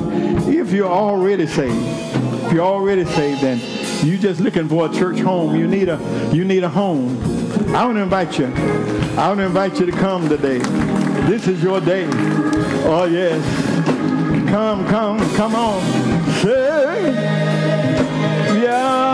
[0.48, 2.11] If you're already saved,
[2.52, 3.58] if you're already saved, then
[4.06, 5.56] you're just looking for a church home.
[5.56, 5.98] You need a
[6.34, 7.18] you need a home.
[7.74, 8.44] I want to invite you.
[8.44, 10.58] I want to invite you to come today.
[11.30, 12.06] This is your day.
[12.84, 13.42] Oh yes.
[14.50, 15.80] Come, come, come on.
[16.42, 17.14] Say,
[18.62, 19.11] yeah,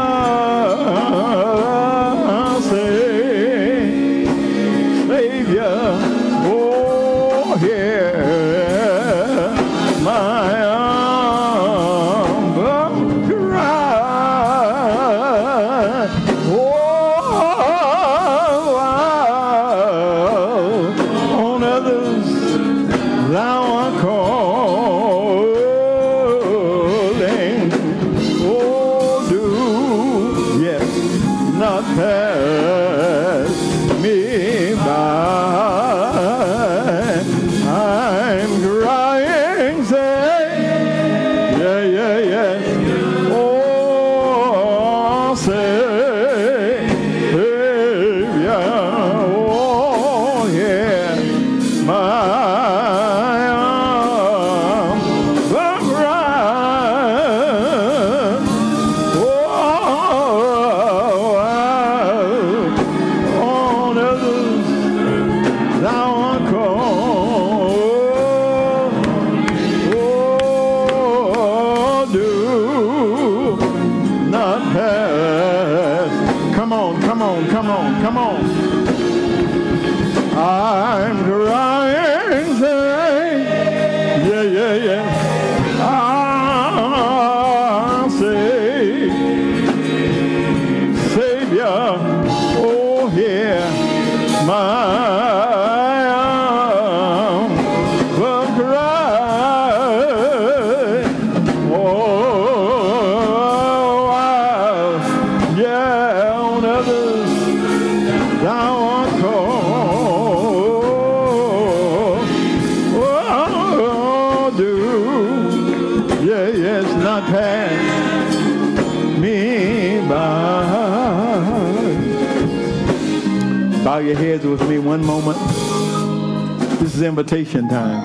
[127.09, 128.03] invitation time.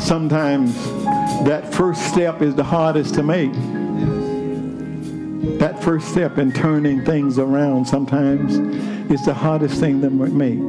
[0.00, 0.74] Sometimes
[1.44, 3.52] that first step is the hardest to make.
[5.58, 8.56] That first step in turning things around sometimes
[9.10, 10.66] is the hardest thing to make.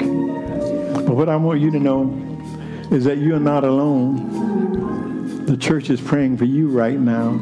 [1.05, 2.13] But what I want you to know
[2.91, 5.45] is that you're not alone.
[5.45, 7.37] The church is praying for you right now.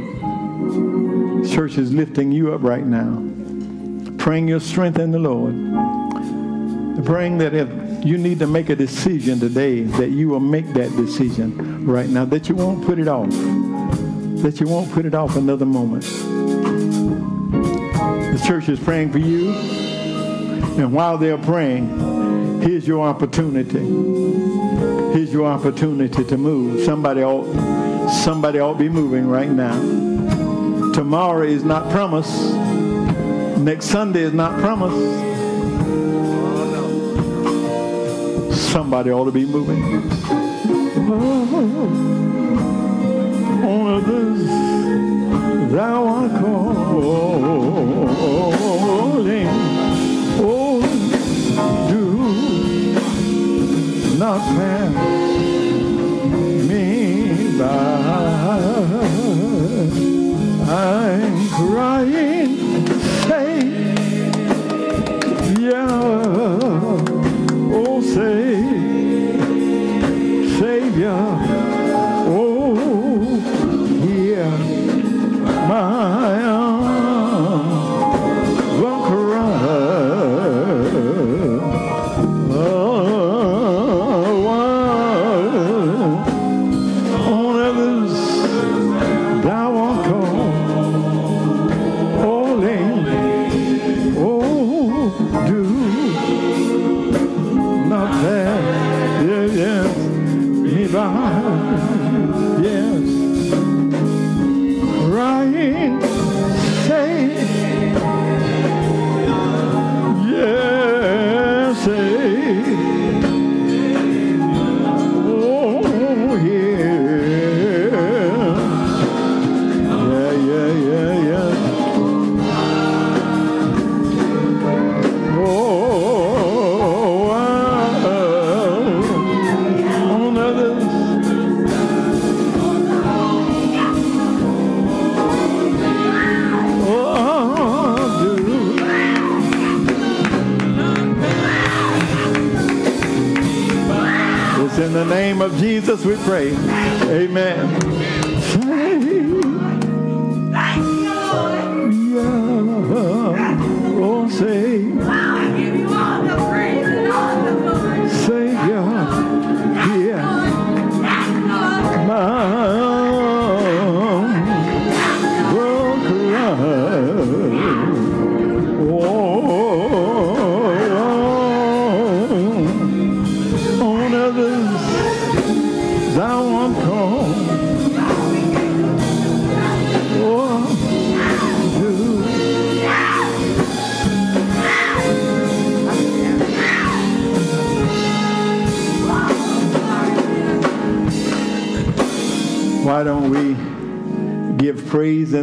[1.42, 3.22] The church is lifting you up right now.
[4.18, 5.54] Praying your strength in the Lord.
[7.06, 7.68] Praying that if
[8.06, 12.24] you need to make a decision today, that you will make that decision right now,
[12.26, 13.30] that you won't put it off.
[13.30, 16.04] That you won't put it off another moment.
[18.34, 19.52] The church is praying for you.
[19.52, 23.80] And while they're praying, here's your opportunity.
[25.14, 26.84] Here's your opportunity to move.
[26.86, 29.76] Somebody ought, somebody ought to be moving right now.
[30.94, 32.54] Tomorrow is not promised.
[33.60, 35.33] Next Sunday is not promised.
[38.74, 39.84] Somebody ought to be moving.
[43.64, 44.48] On others,
[45.72, 47.08] thou art calling.
[50.42, 50.82] Oh,
[51.88, 52.04] do
[54.18, 54.94] not pass
[56.68, 56.86] me
[57.60, 57.94] by.
[60.68, 62.54] I'm crying,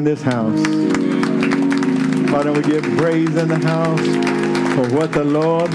[0.01, 0.59] in this house?
[2.33, 4.01] Why don't we give praise in the house
[4.75, 5.71] for what the Lord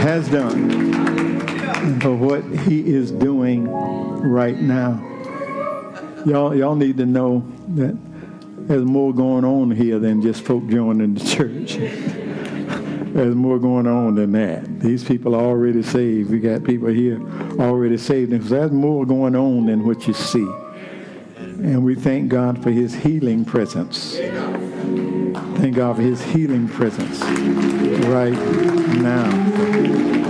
[0.00, 4.92] has done for what he is doing right now?
[6.24, 7.94] Y'all, y'all need to know that
[8.66, 11.76] there's more going on here than just folk joining the church.
[13.14, 14.80] There's more going on than that.
[14.80, 16.32] These people are already saved.
[16.32, 17.20] We got people here
[17.60, 18.32] already saved.
[18.32, 20.44] And there's more going on than what you see.
[22.04, 24.18] Thank God for his healing presence.
[24.18, 27.18] Thank God for his healing presence
[28.04, 28.34] right
[29.00, 29.30] now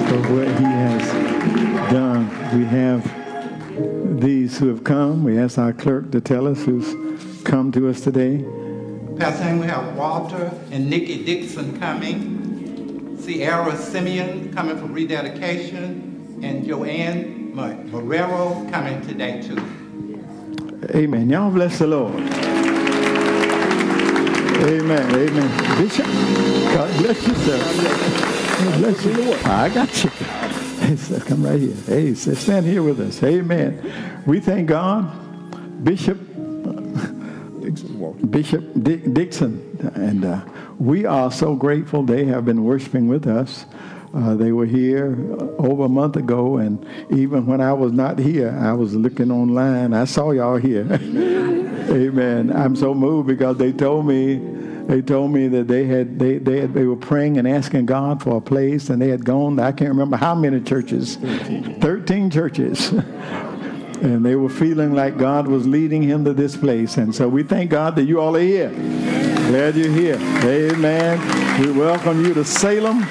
[0.07, 2.29] for what he has done.
[2.57, 5.25] We have these who have come.
[5.25, 6.95] We ask our clerk to tell us who's
[7.43, 8.45] come to us today.
[9.19, 17.53] Pastor, we have Walter and Nikki Dixon coming, Sierra Simeon coming for rededication, and Joanne
[17.53, 19.84] Morero coming today too.
[20.91, 21.31] Amen.
[21.31, 22.15] Y'all bless the Lord.
[24.65, 25.15] Amen.
[25.15, 25.79] Amen.
[25.79, 27.59] Bishop, God bless you, sir.
[28.65, 29.33] God bless you.
[29.45, 30.11] I got you.
[30.81, 31.75] Hey, sir, come right here.
[31.87, 33.23] Hey, sir, stand here with us.
[33.23, 34.23] Amen.
[34.27, 35.11] We thank God.
[35.85, 36.19] Bishop
[38.31, 40.45] Bishop Dick Dixon, and uh,
[40.79, 43.65] we are so grateful they have been worshiping with us.
[44.15, 45.19] Uh, they were here
[45.59, 49.93] over a month ago, and even when I was not here, I was looking online.
[49.93, 50.83] I saw y'all here.
[50.93, 52.53] Amen.
[52.55, 54.37] I'm so moved because they told me,
[54.87, 58.23] they told me that they had they they, had, they were praying and asking God
[58.23, 59.59] for a place, and they had gone.
[59.59, 62.93] I can't remember how many churches, thirteen churches.
[63.95, 66.99] And they were feeling like God was leading him to this place.
[66.99, 68.69] And so we thank God that you all are here.
[68.69, 70.19] Glad you're here.
[70.45, 71.63] Amen.
[71.63, 73.07] We welcome you to Salem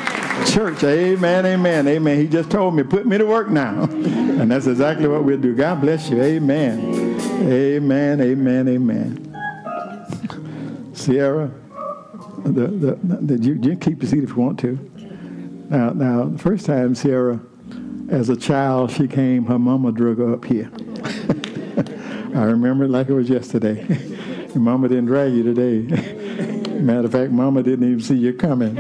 [0.48, 0.84] Church.
[0.84, 2.20] Amen, amen, amen.
[2.20, 3.90] He just told me, put me to work now.
[4.34, 5.56] And that's exactly what we'll do.
[5.56, 6.22] God bless you.
[6.22, 7.20] Amen.
[7.44, 9.34] Amen, amen, amen.
[10.94, 11.52] Sierra,
[12.44, 14.80] the, the, the, you, you keep your seat if you want to.
[15.70, 17.40] Now, now, the first time Sierra
[18.10, 20.72] as a child, she came, her mama drug her up here.
[22.36, 23.86] I remember it like it was yesterday.
[24.54, 25.82] Your mama didn't drag you today.
[26.80, 28.76] Matter of fact, mama didn't even see you coming.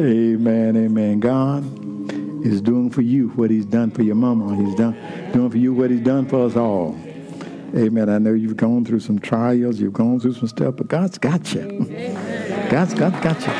[0.00, 1.20] Amen, amen.
[1.20, 1.64] God
[2.44, 4.56] is doing for you what he's done for your mama.
[4.56, 4.96] He's done
[5.32, 6.98] doing for you what he's done for us all.
[7.76, 8.08] Amen.
[8.08, 11.52] I know you've gone through some trials, you've gone through some stuff, but God's got
[11.54, 11.86] you.
[12.70, 13.52] God's got, got you.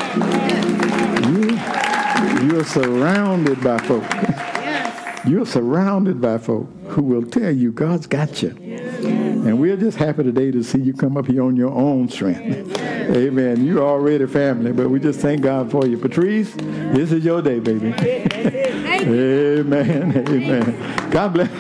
[1.31, 1.59] You
[2.49, 4.05] you're surrounded by folk.
[5.27, 8.57] You're surrounded by folk who will tell you God's got you.
[9.47, 12.79] And we're just happy today to see you come up here on your own strength.
[12.79, 13.65] Amen.
[13.65, 15.97] You're already family, but we just thank God for you.
[15.97, 17.95] Patrice, this is your day, baby.
[19.03, 20.29] Amen.
[20.29, 21.11] Amen.
[21.11, 21.51] God bless.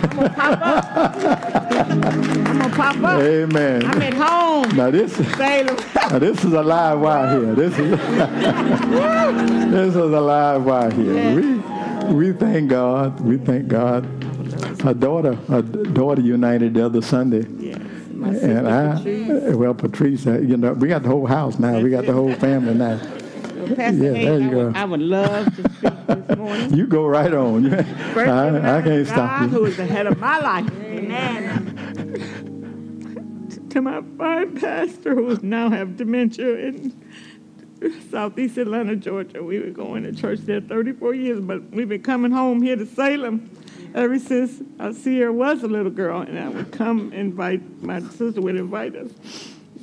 [1.80, 3.20] I'm gonna pop up.
[3.20, 3.86] Amen.
[3.86, 4.76] I'm at home.
[4.76, 5.76] Now this, Salem.
[5.94, 7.54] now this is a live wire here.
[7.54, 7.90] This is
[9.70, 11.34] this is a live wire here.
[11.34, 11.54] We
[12.12, 13.20] we thank God.
[13.20, 14.06] We thank God.
[14.82, 17.42] Her daughter, her daughter united the other Sunday,
[18.14, 19.54] My and I, Patrice.
[19.56, 21.78] well, Patrice, uh, you know, we got the whole house now.
[21.80, 22.98] We got the whole family now.
[23.56, 24.80] Well, Pastor yeah, Haynes, there you I would- go.
[24.80, 26.74] I would love to speak this morning.
[26.74, 27.74] You go right on.
[27.74, 29.64] I, I can't stop God, who you.
[29.66, 30.70] is the head of my life.
[30.80, 31.76] Amen.
[33.68, 36.98] to my fine pastor, who now have dementia in
[38.10, 39.42] Southeast Atlanta, Georgia.
[39.42, 42.86] We were going to church there 34 years, but we've been coming home here to
[42.86, 43.50] Salem
[43.94, 48.00] ever since I see her was a little girl, and I would come invite my
[48.00, 49.10] sister would invite us.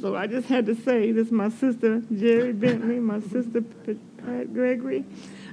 [0.02, 4.54] So I just had to say, this is my sister Jerry Bentley, my sister Pat
[4.54, 5.06] Gregory.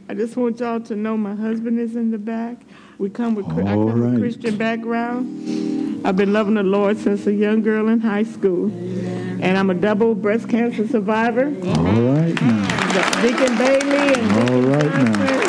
[0.08, 2.58] I just want y'all to know my husband is in the back.
[2.98, 4.12] We come with I come right.
[4.12, 6.06] with Christian background.
[6.06, 9.74] I've been loving the Lord since a young girl in high school, and I'm a
[9.74, 11.46] double breast cancer survivor.
[11.46, 13.22] All right now.
[13.22, 15.43] Deacon Bailey and All Deacon right now.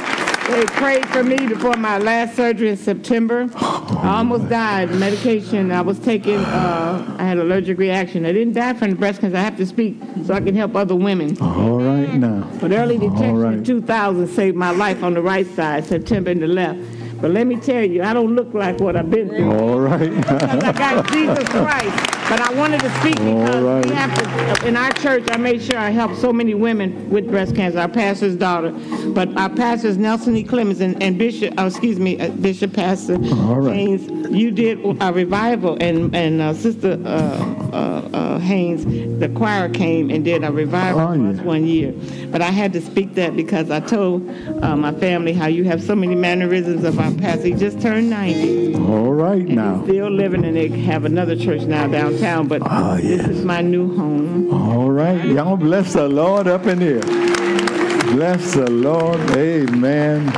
[0.55, 3.49] They prayed for me before my last surgery in September.
[3.55, 4.89] I almost died.
[4.89, 8.25] Medication I was taking, uh, I had allergic reaction.
[8.25, 9.35] I didn't die from the breast cancer.
[9.35, 11.37] I have to speak so I can help other women.
[11.41, 12.49] All right now.
[12.61, 13.53] But early detection right.
[13.55, 16.79] in 2000 saved my life on the right side, September in the left.
[17.19, 19.51] But let me tell you, I don't look like what I've been through.
[19.51, 20.09] All right.
[20.29, 22.14] I got Jesus Christ.
[22.29, 23.85] But I wanted to speak because right.
[23.85, 27.29] we have to, in our church, I made sure I helped so many women with
[27.29, 28.71] breast cancer, our pastor's daughter.
[29.09, 30.43] But our pastors, Nelson E.
[30.43, 33.75] Clemens and, and Bishop, oh, excuse me, uh, Bishop Pastor right.
[33.75, 39.69] Haynes, you did a revival, and, and uh, Sister uh, uh, uh, Haynes, the choir
[39.69, 41.43] came and did a revival Oh, for us yeah.
[41.43, 41.93] one year.
[42.31, 44.27] But I had to speak that because I told
[44.63, 47.47] uh, my family how you have so many mannerisms of our pastor.
[47.47, 48.75] He just turned 90.
[48.75, 49.75] All right now.
[49.75, 51.87] he's still living, and they have another church now
[52.19, 52.47] downtown.
[52.47, 54.53] But Ah, this is my new home.
[54.53, 55.23] All right.
[55.25, 57.01] Y'all bless the Lord up in here.
[57.01, 59.19] Bless the Lord.
[59.31, 60.31] Amen.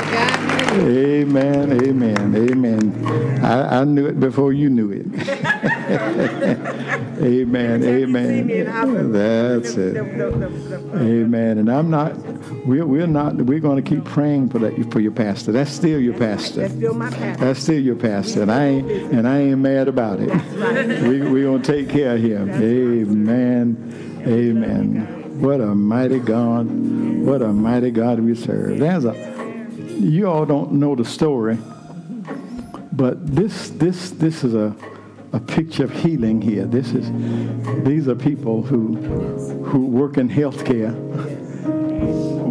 [0.80, 1.72] Amen.
[1.84, 2.36] Amen.
[2.36, 3.44] Amen.
[3.44, 5.06] I, I knew it before you knew it.
[7.22, 7.84] amen.
[7.84, 9.12] Amen.
[9.12, 9.98] That's it.
[9.98, 11.58] Amen.
[11.58, 12.16] And I'm not.
[12.66, 13.36] We're, we're not.
[13.36, 15.52] We're going to keep praying for that for your pastor.
[15.52, 16.62] That's still your pastor.
[16.62, 17.46] That's still my pastor.
[17.46, 20.30] That's still your pastor, and I ain't and I ain't mad about it.
[21.04, 22.50] We we gonna take care of him.
[22.50, 24.24] Amen.
[24.28, 25.42] Amen.
[25.42, 26.68] What a mighty God.
[26.68, 28.80] What a mighty God we serve.
[28.80, 29.14] There's a.
[30.00, 31.58] You all don't know the story,
[32.92, 34.76] but this this this is a
[35.38, 36.66] a picture of healing here.
[36.66, 37.12] This is
[37.84, 38.96] these are people who
[39.66, 40.94] who work in healthcare.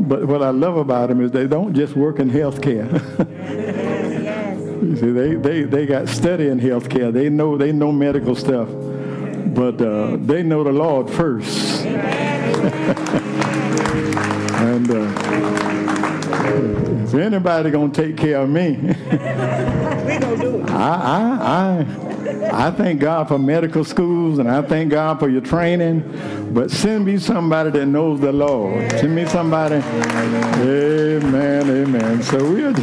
[0.09, 2.89] But what I love about them is they don't just work in healthcare.
[4.77, 7.11] You see, they, they, they got study in healthcare.
[7.11, 11.85] They know they know medical stuff, but uh, they know the Lord first.
[14.67, 15.13] and uh,
[17.05, 18.79] if anybody gonna take care of me,
[20.71, 22.16] I, I I
[22.53, 26.53] I thank God for medical schools and I thank God for your training.
[26.53, 28.91] But send me somebody that knows the Lord.
[28.93, 29.77] Send me somebody.
[29.77, 31.71] Amen.
[31.71, 32.23] Amen.
[32.23, 32.75] So we're.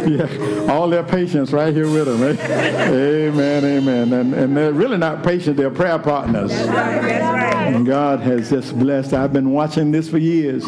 [0.00, 2.22] Yeah, all their patients right here with them.
[2.22, 4.12] Amen, amen.
[4.14, 6.52] And, and they're really not patients, they're prayer partners.
[6.52, 9.12] And God has just blessed.
[9.12, 10.64] I've been watching this for years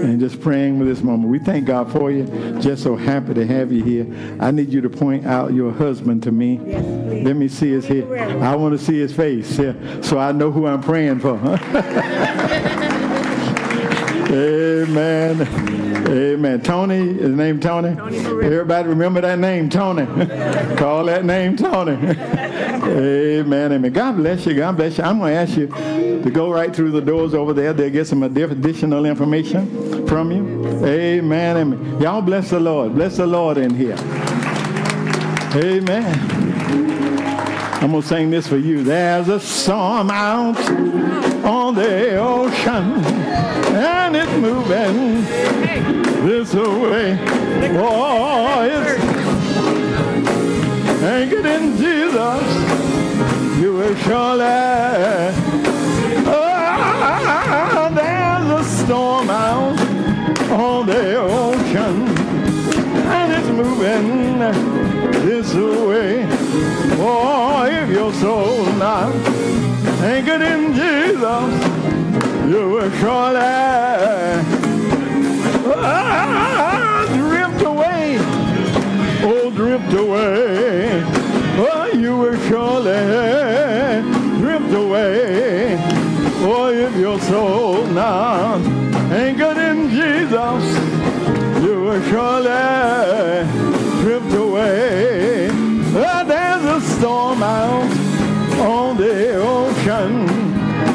[0.00, 1.30] and just praying with this moment.
[1.30, 2.24] We thank God for you.
[2.60, 4.36] Just so happy to have you here.
[4.40, 6.58] I need you to point out your husband to me.
[6.58, 8.10] Let me see his head.
[8.42, 11.36] I want to see his face yeah, so I know who I'm praying for.
[14.32, 15.40] Amen.
[16.08, 16.62] Amen.
[16.62, 17.90] Tony, his name Tony?
[17.90, 20.06] Everybody remember that name, Tony.
[20.76, 21.92] Call that name Tony.
[21.92, 23.72] Amen.
[23.72, 23.92] Amen.
[23.92, 24.54] God bless you.
[24.54, 25.04] God bless you.
[25.04, 25.66] I'm going to ask you
[26.22, 27.72] to go right through the doors over there.
[27.72, 30.66] They'll get some additional information from you.
[30.84, 31.56] Amen.
[31.56, 32.00] Amen.
[32.00, 32.96] Y'all bless the Lord.
[32.96, 33.94] Bless the Lord in here.
[35.54, 36.18] Amen.
[37.80, 38.82] I'm going to sing this for you.
[38.82, 40.58] There's a storm out
[41.44, 43.04] on the ocean,
[43.72, 45.22] and it's moving
[46.26, 47.16] this way.
[47.78, 49.02] Oh, it's
[51.04, 52.42] anchored in Jesus.
[53.60, 55.30] You will surely.
[56.26, 59.79] Oh, there's a storm out
[60.50, 64.38] on the ocean, and it's moving
[65.24, 66.26] this way.
[66.98, 69.14] Oh, if your soul not
[70.02, 71.20] anchored in Jesus,
[72.50, 73.38] you will surely
[75.76, 78.16] ah, drift away.
[79.22, 81.02] Oh, drift away.
[81.62, 84.02] Oh, you will surely
[84.40, 85.76] drift away.
[86.42, 88.69] Oh, if your soul not
[90.40, 93.44] Jesus, you will surely
[94.00, 95.48] drift away.
[95.94, 97.90] Ah, there's a storm out
[98.58, 100.28] on the ocean,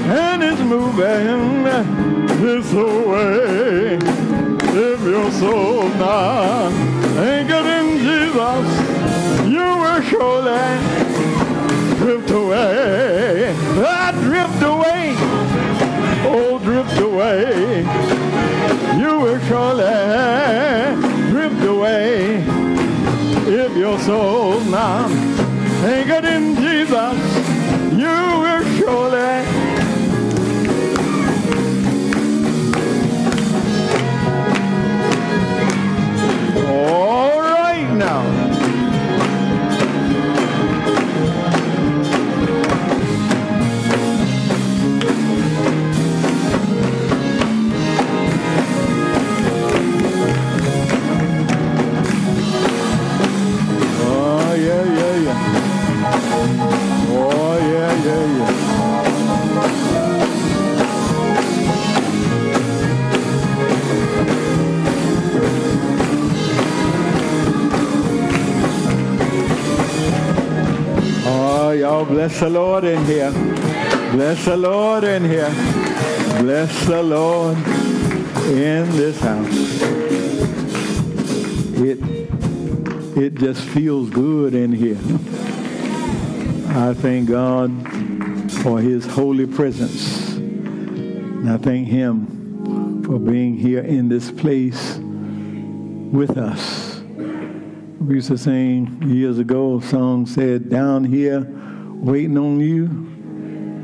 [0.10, 1.64] and it's moving
[2.42, 4.00] this way.
[4.78, 6.72] If your soul not
[7.18, 8.68] anchored in Jesus,
[9.48, 10.66] you will surely
[12.00, 13.54] drift away.
[13.78, 15.14] Ah, drift away.
[16.28, 18.25] Oh, drift away.
[19.16, 20.96] You will surely
[21.30, 22.44] drift away.
[23.48, 25.08] If your soul now
[25.86, 27.18] anchored in Jesus,
[27.94, 29.35] you will surely.
[71.86, 73.30] Y'all bless the Lord in here.
[74.12, 75.52] Bless the Lord in here.
[76.42, 77.56] Bless the Lord
[78.48, 79.82] in this house.
[81.78, 82.00] It,
[83.16, 84.98] it just feels good in here.
[86.76, 87.70] I thank God
[88.64, 90.38] for his holy presence.
[90.38, 97.00] And I thank him for being here in this place with us.
[98.00, 101.48] We used to sing years ago, a song said, down here
[102.06, 102.88] waiting on you,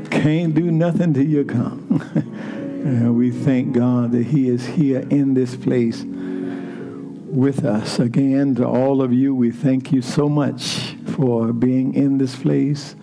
[0.08, 2.00] can't do nothing till you come.
[2.14, 7.98] and we thank God that he is here in this place with us.
[7.98, 12.94] Again, to all of you, we thank you so much for being in this place.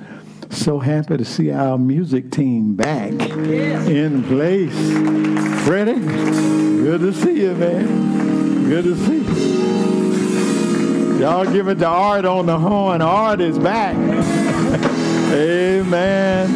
[0.51, 4.71] So happy to see our music team back in place.
[5.65, 8.69] Freddie, good to see you, man.
[8.69, 9.29] Good to see you.
[11.19, 13.01] Y'all give it to Art on the horn.
[13.01, 13.97] Art is back.
[15.31, 16.49] Amen.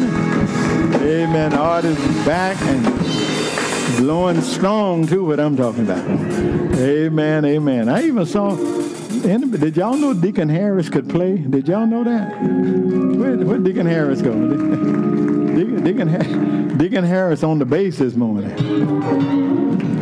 [0.94, 1.54] Amen.
[1.54, 1.96] Art is
[2.26, 6.04] back and blowing strong too, what I'm talking about.
[6.78, 7.44] Amen.
[7.44, 7.88] Amen.
[7.88, 11.36] I even saw, did y'all know Deacon Harris could play?
[11.36, 12.32] Did y'all know that?
[12.42, 14.32] Where, where Deacon Harris go?
[15.54, 18.50] Deacon, Deacon, Deacon Harris on the bass this morning.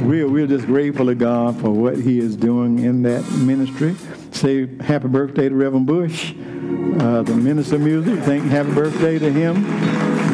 [0.08, 3.94] We're, we're just grateful to God for what he is doing in that ministry.
[4.42, 8.18] Say happy birthday to Reverend Bush, uh, the minister of music.
[8.24, 9.64] Thank happy birthday to him.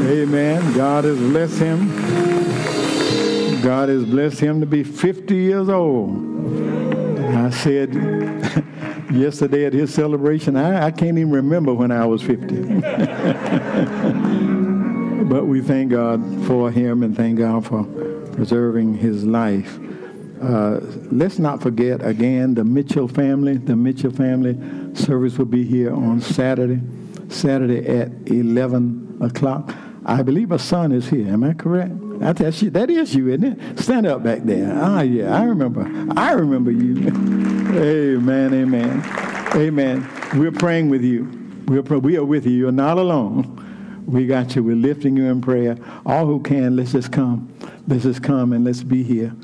[0.09, 0.74] Amen.
[0.74, 1.88] God has blessed him.
[3.61, 6.24] God has blessed him to be 50 years old.
[7.36, 7.92] I said
[9.12, 12.46] yesterday at his celebration, I, I can't even remember when I was 50.
[15.24, 17.84] but we thank God for him and thank God for
[18.32, 19.78] preserving his life.
[20.41, 20.78] Uh,
[21.11, 23.57] let's not forget again the Mitchell family.
[23.57, 24.57] The Mitchell family
[24.95, 26.80] service will be here on Saturday,
[27.28, 29.74] Saturday at 11 o'clock.
[30.05, 31.28] I believe a son is here.
[31.28, 31.93] Am I correct?
[32.22, 32.70] I That's you.
[32.70, 33.78] That is you, isn't it?
[33.80, 34.72] Stand up back there.
[34.74, 35.82] Ah, yeah, I remember.
[36.16, 36.97] I remember you.
[38.16, 39.03] amen, amen,
[39.54, 40.08] amen.
[40.34, 41.29] We're praying with you.
[41.67, 42.53] We're, we are with you.
[42.53, 44.04] You're not alone.
[44.07, 44.62] We got you.
[44.62, 45.76] We're lifting you in prayer.
[46.07, 47.53] All who can, let's just come.
[47.88, 49.34] Let's just come and let's be here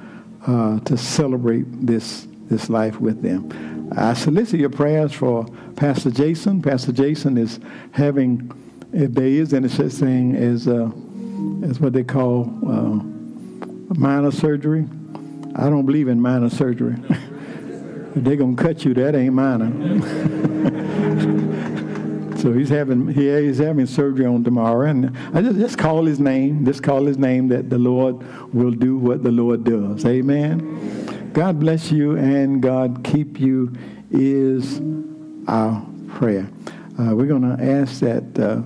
[0.46, 3.90] uh, to celebrate this this life with them.
[3.96, 5.46] I solicit your prayers for
[5.76, 6.62] Pastor Jason.
[6.62, 7.60] Pastor Jason is
[7.92, 8.50] having,
[8.92, 10.90] if there is any such thing as uh,
[11.64, 13.02] as what they call uh,
[13.94, 14.86] minor surgery.
[15.56, 16.96] I don't believe in minor surgery.
[17.08, 20.30] if they're gonna cut you, that ain't minor.
[22.44, 26.20] so he's having he, he's having surgery on tomorrow, and I just just call his
[26.20, 26.66] name.
[26.66, 28.22] Just call his name that the Lord
[28.52, 30.04] will do what the Lord does.
[30.04, 31.30] Amen.
[31.32, 33.72] God bless you and God keep you
[34.10, 34.82] is
[35.48, 36.46] our prayer.
[37.00, 38.38] Uh, we're going to ask that.
[38.38, 38.56] Uh,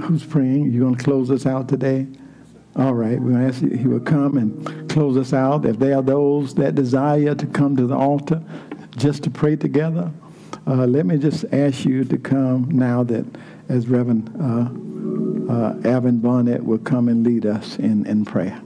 [0.00, 0.70] who's praying?
[0.70, 2.06] You're going to close us out today?
[2.76, 3.20] All right.
[3.20, 5.66] We're going to ask you, he will come and close us out.
[5.66, 8.42] If there are those that desire to come to the altar
[8.96, 10.10] just to pray together,
[10.70, 13.26] uh, let me just ask you to come now that
[13.68, 18.62] as Reverend uh, uh, Avin Bonnet will come and lead us in, in prayer.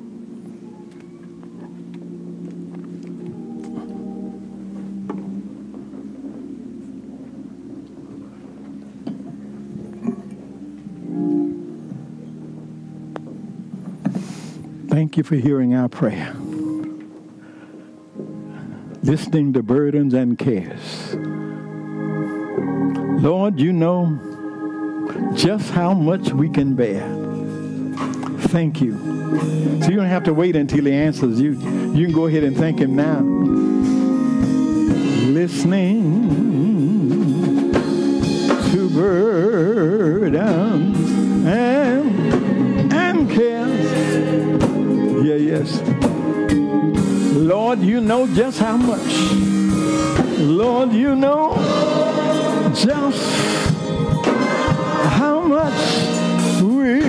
[14.90, 16.34] Thank you for hearing our prayer.
[19.02, 21.43] Listening to burdens and cares.
[23.22, 24.18] Lord, you know
[25.34, 27.02] just how much we can bear.
[28.48, 28.98] Thank you.
[29.82, 31.52] So you don't have to wait until he answers you.
[31.94, 33.20] You can go ahead and thank him now.
[35.30, 36.30] Listening
[38.72, 40.36] to burdens
[41.46, 43.84] and, and cares
[45.24, 45.80] yeah, yes.
[47.34, 49.32] Lord, you know just how much.
[50.38, 51.52] Lord, you know
[52.74, 53.70] just
[55.16, 57.00] how much we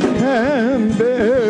[0.00, 1.43] can bear.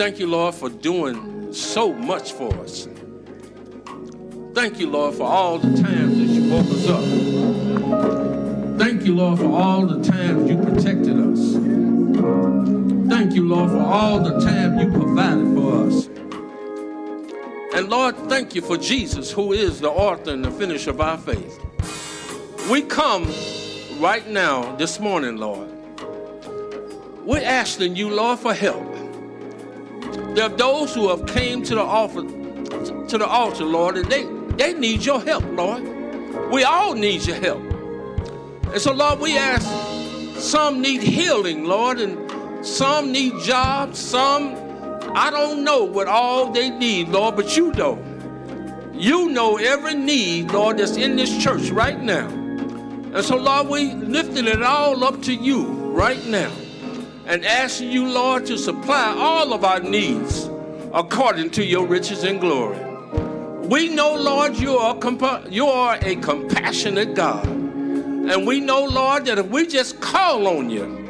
[0.00, 2.88] Thank you, Lord, for doing so much for us.
[4.54, 7.04] Thank you, Lord, for all the times that you woke us up.
[8.78, 11.52] Thank you, Lord, for all the times you protected us.
[13.10, 16.06] Thank you, Lord, for all the time you provided for us.
[17.74, 21.18] And Lord, thank you for Jesus, who is the author and the finisher of our
[21.18, 21.60] faith.
[22.70, 23.30] We come
[23.98, 25.68] right now, this morning, Lord.
[27.26, 28.99] We're asking you, Lord, for help.
[30.34, 34.24] There are those who have came to the altar, to the altar, Lord, and they,
[34.54, 35.82] they need your help, Lord.
[36.52, 37.60] We all need your help.
[38.72, 39.66] And so, Lord, we ask,
[40.40, 44.54] some need healing, Lord, and some need jobs, some,
[45.16, 47.98] I don't know what all they need, Lord, but you know.
[48.94, 52.28] You know every need, Lord, that's in this church right now.
[52.28, 56.52] And so, Lord, we lifting it all up to you right now
[57.30, 60.50] and asking you, Lord, to supply all of our needs
[60.92, 62.76] according to your riches and glory.
[63.68, 64.98] We know, Lord, you are,
[65.48, 67.46] you are a compassionate God.
[67.46, 71.08] And we know, Lord, that if we just call on you,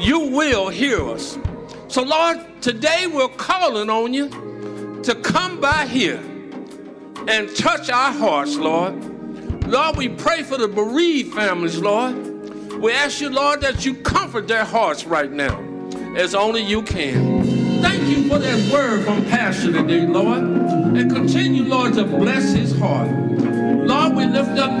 [0.00, 1.38] you will hear us.
[1.86, 6.20] So, Lord, today we're calling on you to come by here
[7.28, 9.64] and touch our hearts, Lord.
[9.68, 12.31] Lord, we pray for the bereaved families, Lord.
[12.82, 15.62] We ask you, Lord, that you comfort their hearts right now
[16.16, 17.80] as only you can.
[17.80, 20.42] Thank you for that word from Pastor today, Lord.
[20.42, 23.08] And continue, Lord, to bless his heart.
[23.08, 24.72] Lord, we lift up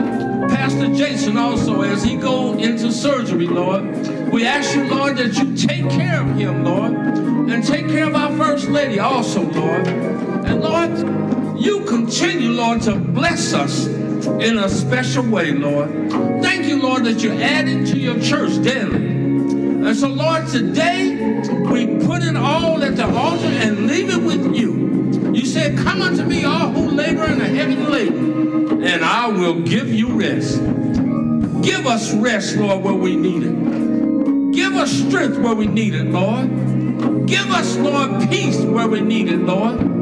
[0.50, 3.84] Pastor Jason also as he go into surgery, Lord.
[4.32, 8.16] We ask you, Lord, that you take care of him, Lord, and take care of
[8.16, 9.86] our First Lady also, Lord.
[9.86, 13.86] And Lord, you continue, Lord, to bless us
[14.26, 15.90] in a special way, Lord.
[16.42, 18.96] Thank you, Lord, that you're adding to your church daily.
[18.96, 21.40] And so, Lord, today
[21.70, 25.32] we put it all at the altar and leave it with you.
[25.34, 29.60] You said, Come unto me, all who labor and are heavy laden, and I will
[29.62, 30.58] give you rest.
[31.62, 34.52] Give us rest, Lord, where we need it.
[34.52, 37.26] Give us strength where we need it, Lord.
[37.26, 40.01] Give us, Lord, peace where we need it, Lord.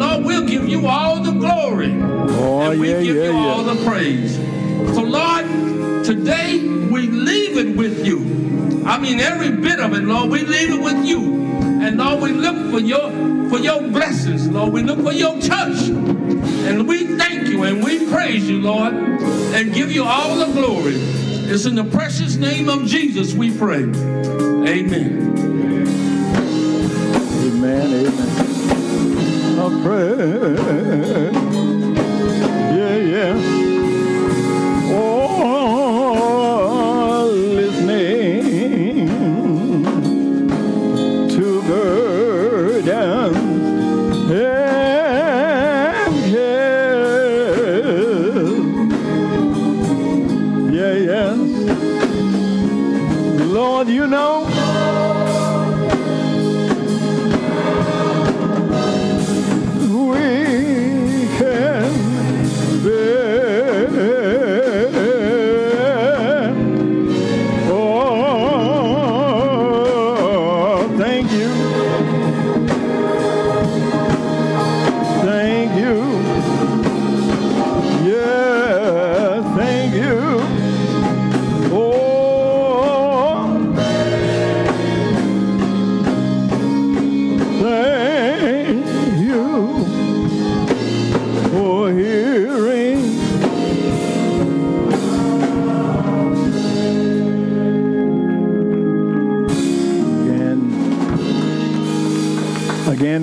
[0.00, 1.92] Lord, we'll give you all the glory.
[1.92, 3.48] Oh, and we yeah, give yeah, you yeah.
[3.48, 4.36] all the praise.
[4.94, 5.44] So, Lord,
[6.06, 8.82] today we leave it with you.
[8.86, 11.34] I mean, every bit of it, Lord, we leave it with you.
[11.82, 13.10] And Lord, we look for your
[13.50, 14.72] for your blessings, Lord.
[14.72, 15.88] We look for your touch.
[15.88, 20.94] And we thank you and we praise you, Lord, and give you all the glory.
[20.96, 23.82] It's in the precious name of Jesus we pray.
[23.82, 25.34] Amen.
[27.44, 28.39] Amen, amen.
[29.82, 31.32] Pray.
[32.76, 33.34] Yeah, yeah.
[34.92, 35.29] Oh,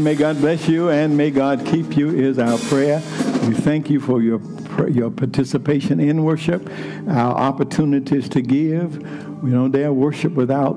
[0.08, 3.02] may God bless you and may God keep you is our prayer.
[3.46, 4.40] We thank you for your
[4.90, 6.70] your participation in worship,
[7.10, 8.96] our opportunities to give.
[9.44, 10.76] We don't dare worship without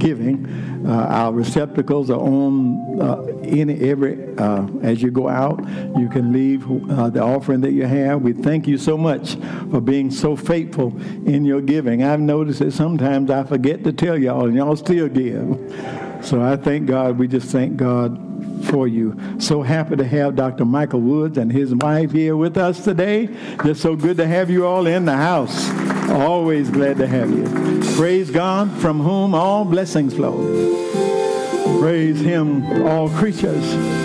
[0.00, 0.46] giving.
[0.84, 5.60] Uh, our receptacles are on uh, every uh, as you go out.
[5.96, 8.22] You can leave uh, the offering that you have.
[8.22, 9.36] We thank you so much
[9.70, 12.02] for being so faithful in your giving.
[12.02, 16.24] I've noticed that sometimes I forget to tell y'all, and y'all still give.
[16.24, 17.18] So I thank God.
[17.18, 18.33] We just thank God
[18.64, 19.18] for you.
[19.38, 20.64] So happy to have Dr.
[20.64, 23.28] Michael Woods and his wife here with us today.
[23.64, 25.70] Just so good to have you all in the house.
[26.10, 27.44] Always glad to have you.
[27.96, 30.36] Praise God, from whom all blessings flow.
[31.80, 34.03] Praise Him, all creatures.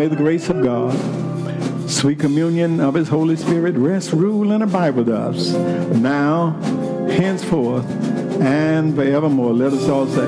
[0.00, 0.96] may the grace of God,
[1.86, 5.52] sweet communion of His Holy Spirit rest, rule, and abide with us
[5.92, 6.52] now,
[7.10, 7.84] henceforth,
[8.40, 9.52] and forevermore.
[9.52, 10.24] Let us all say.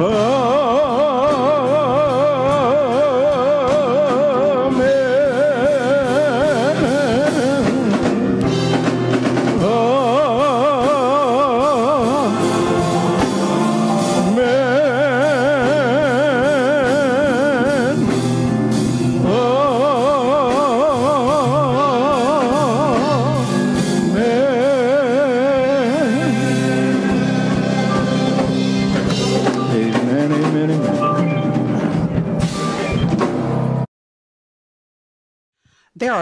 [0.00, 0.33] Amen.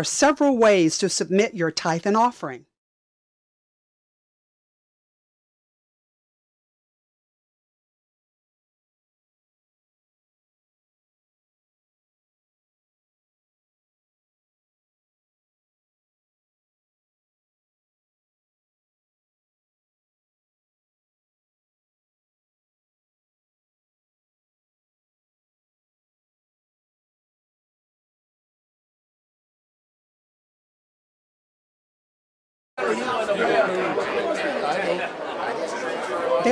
[0.03, 2.65] Are several ways to submit your tithe and offering.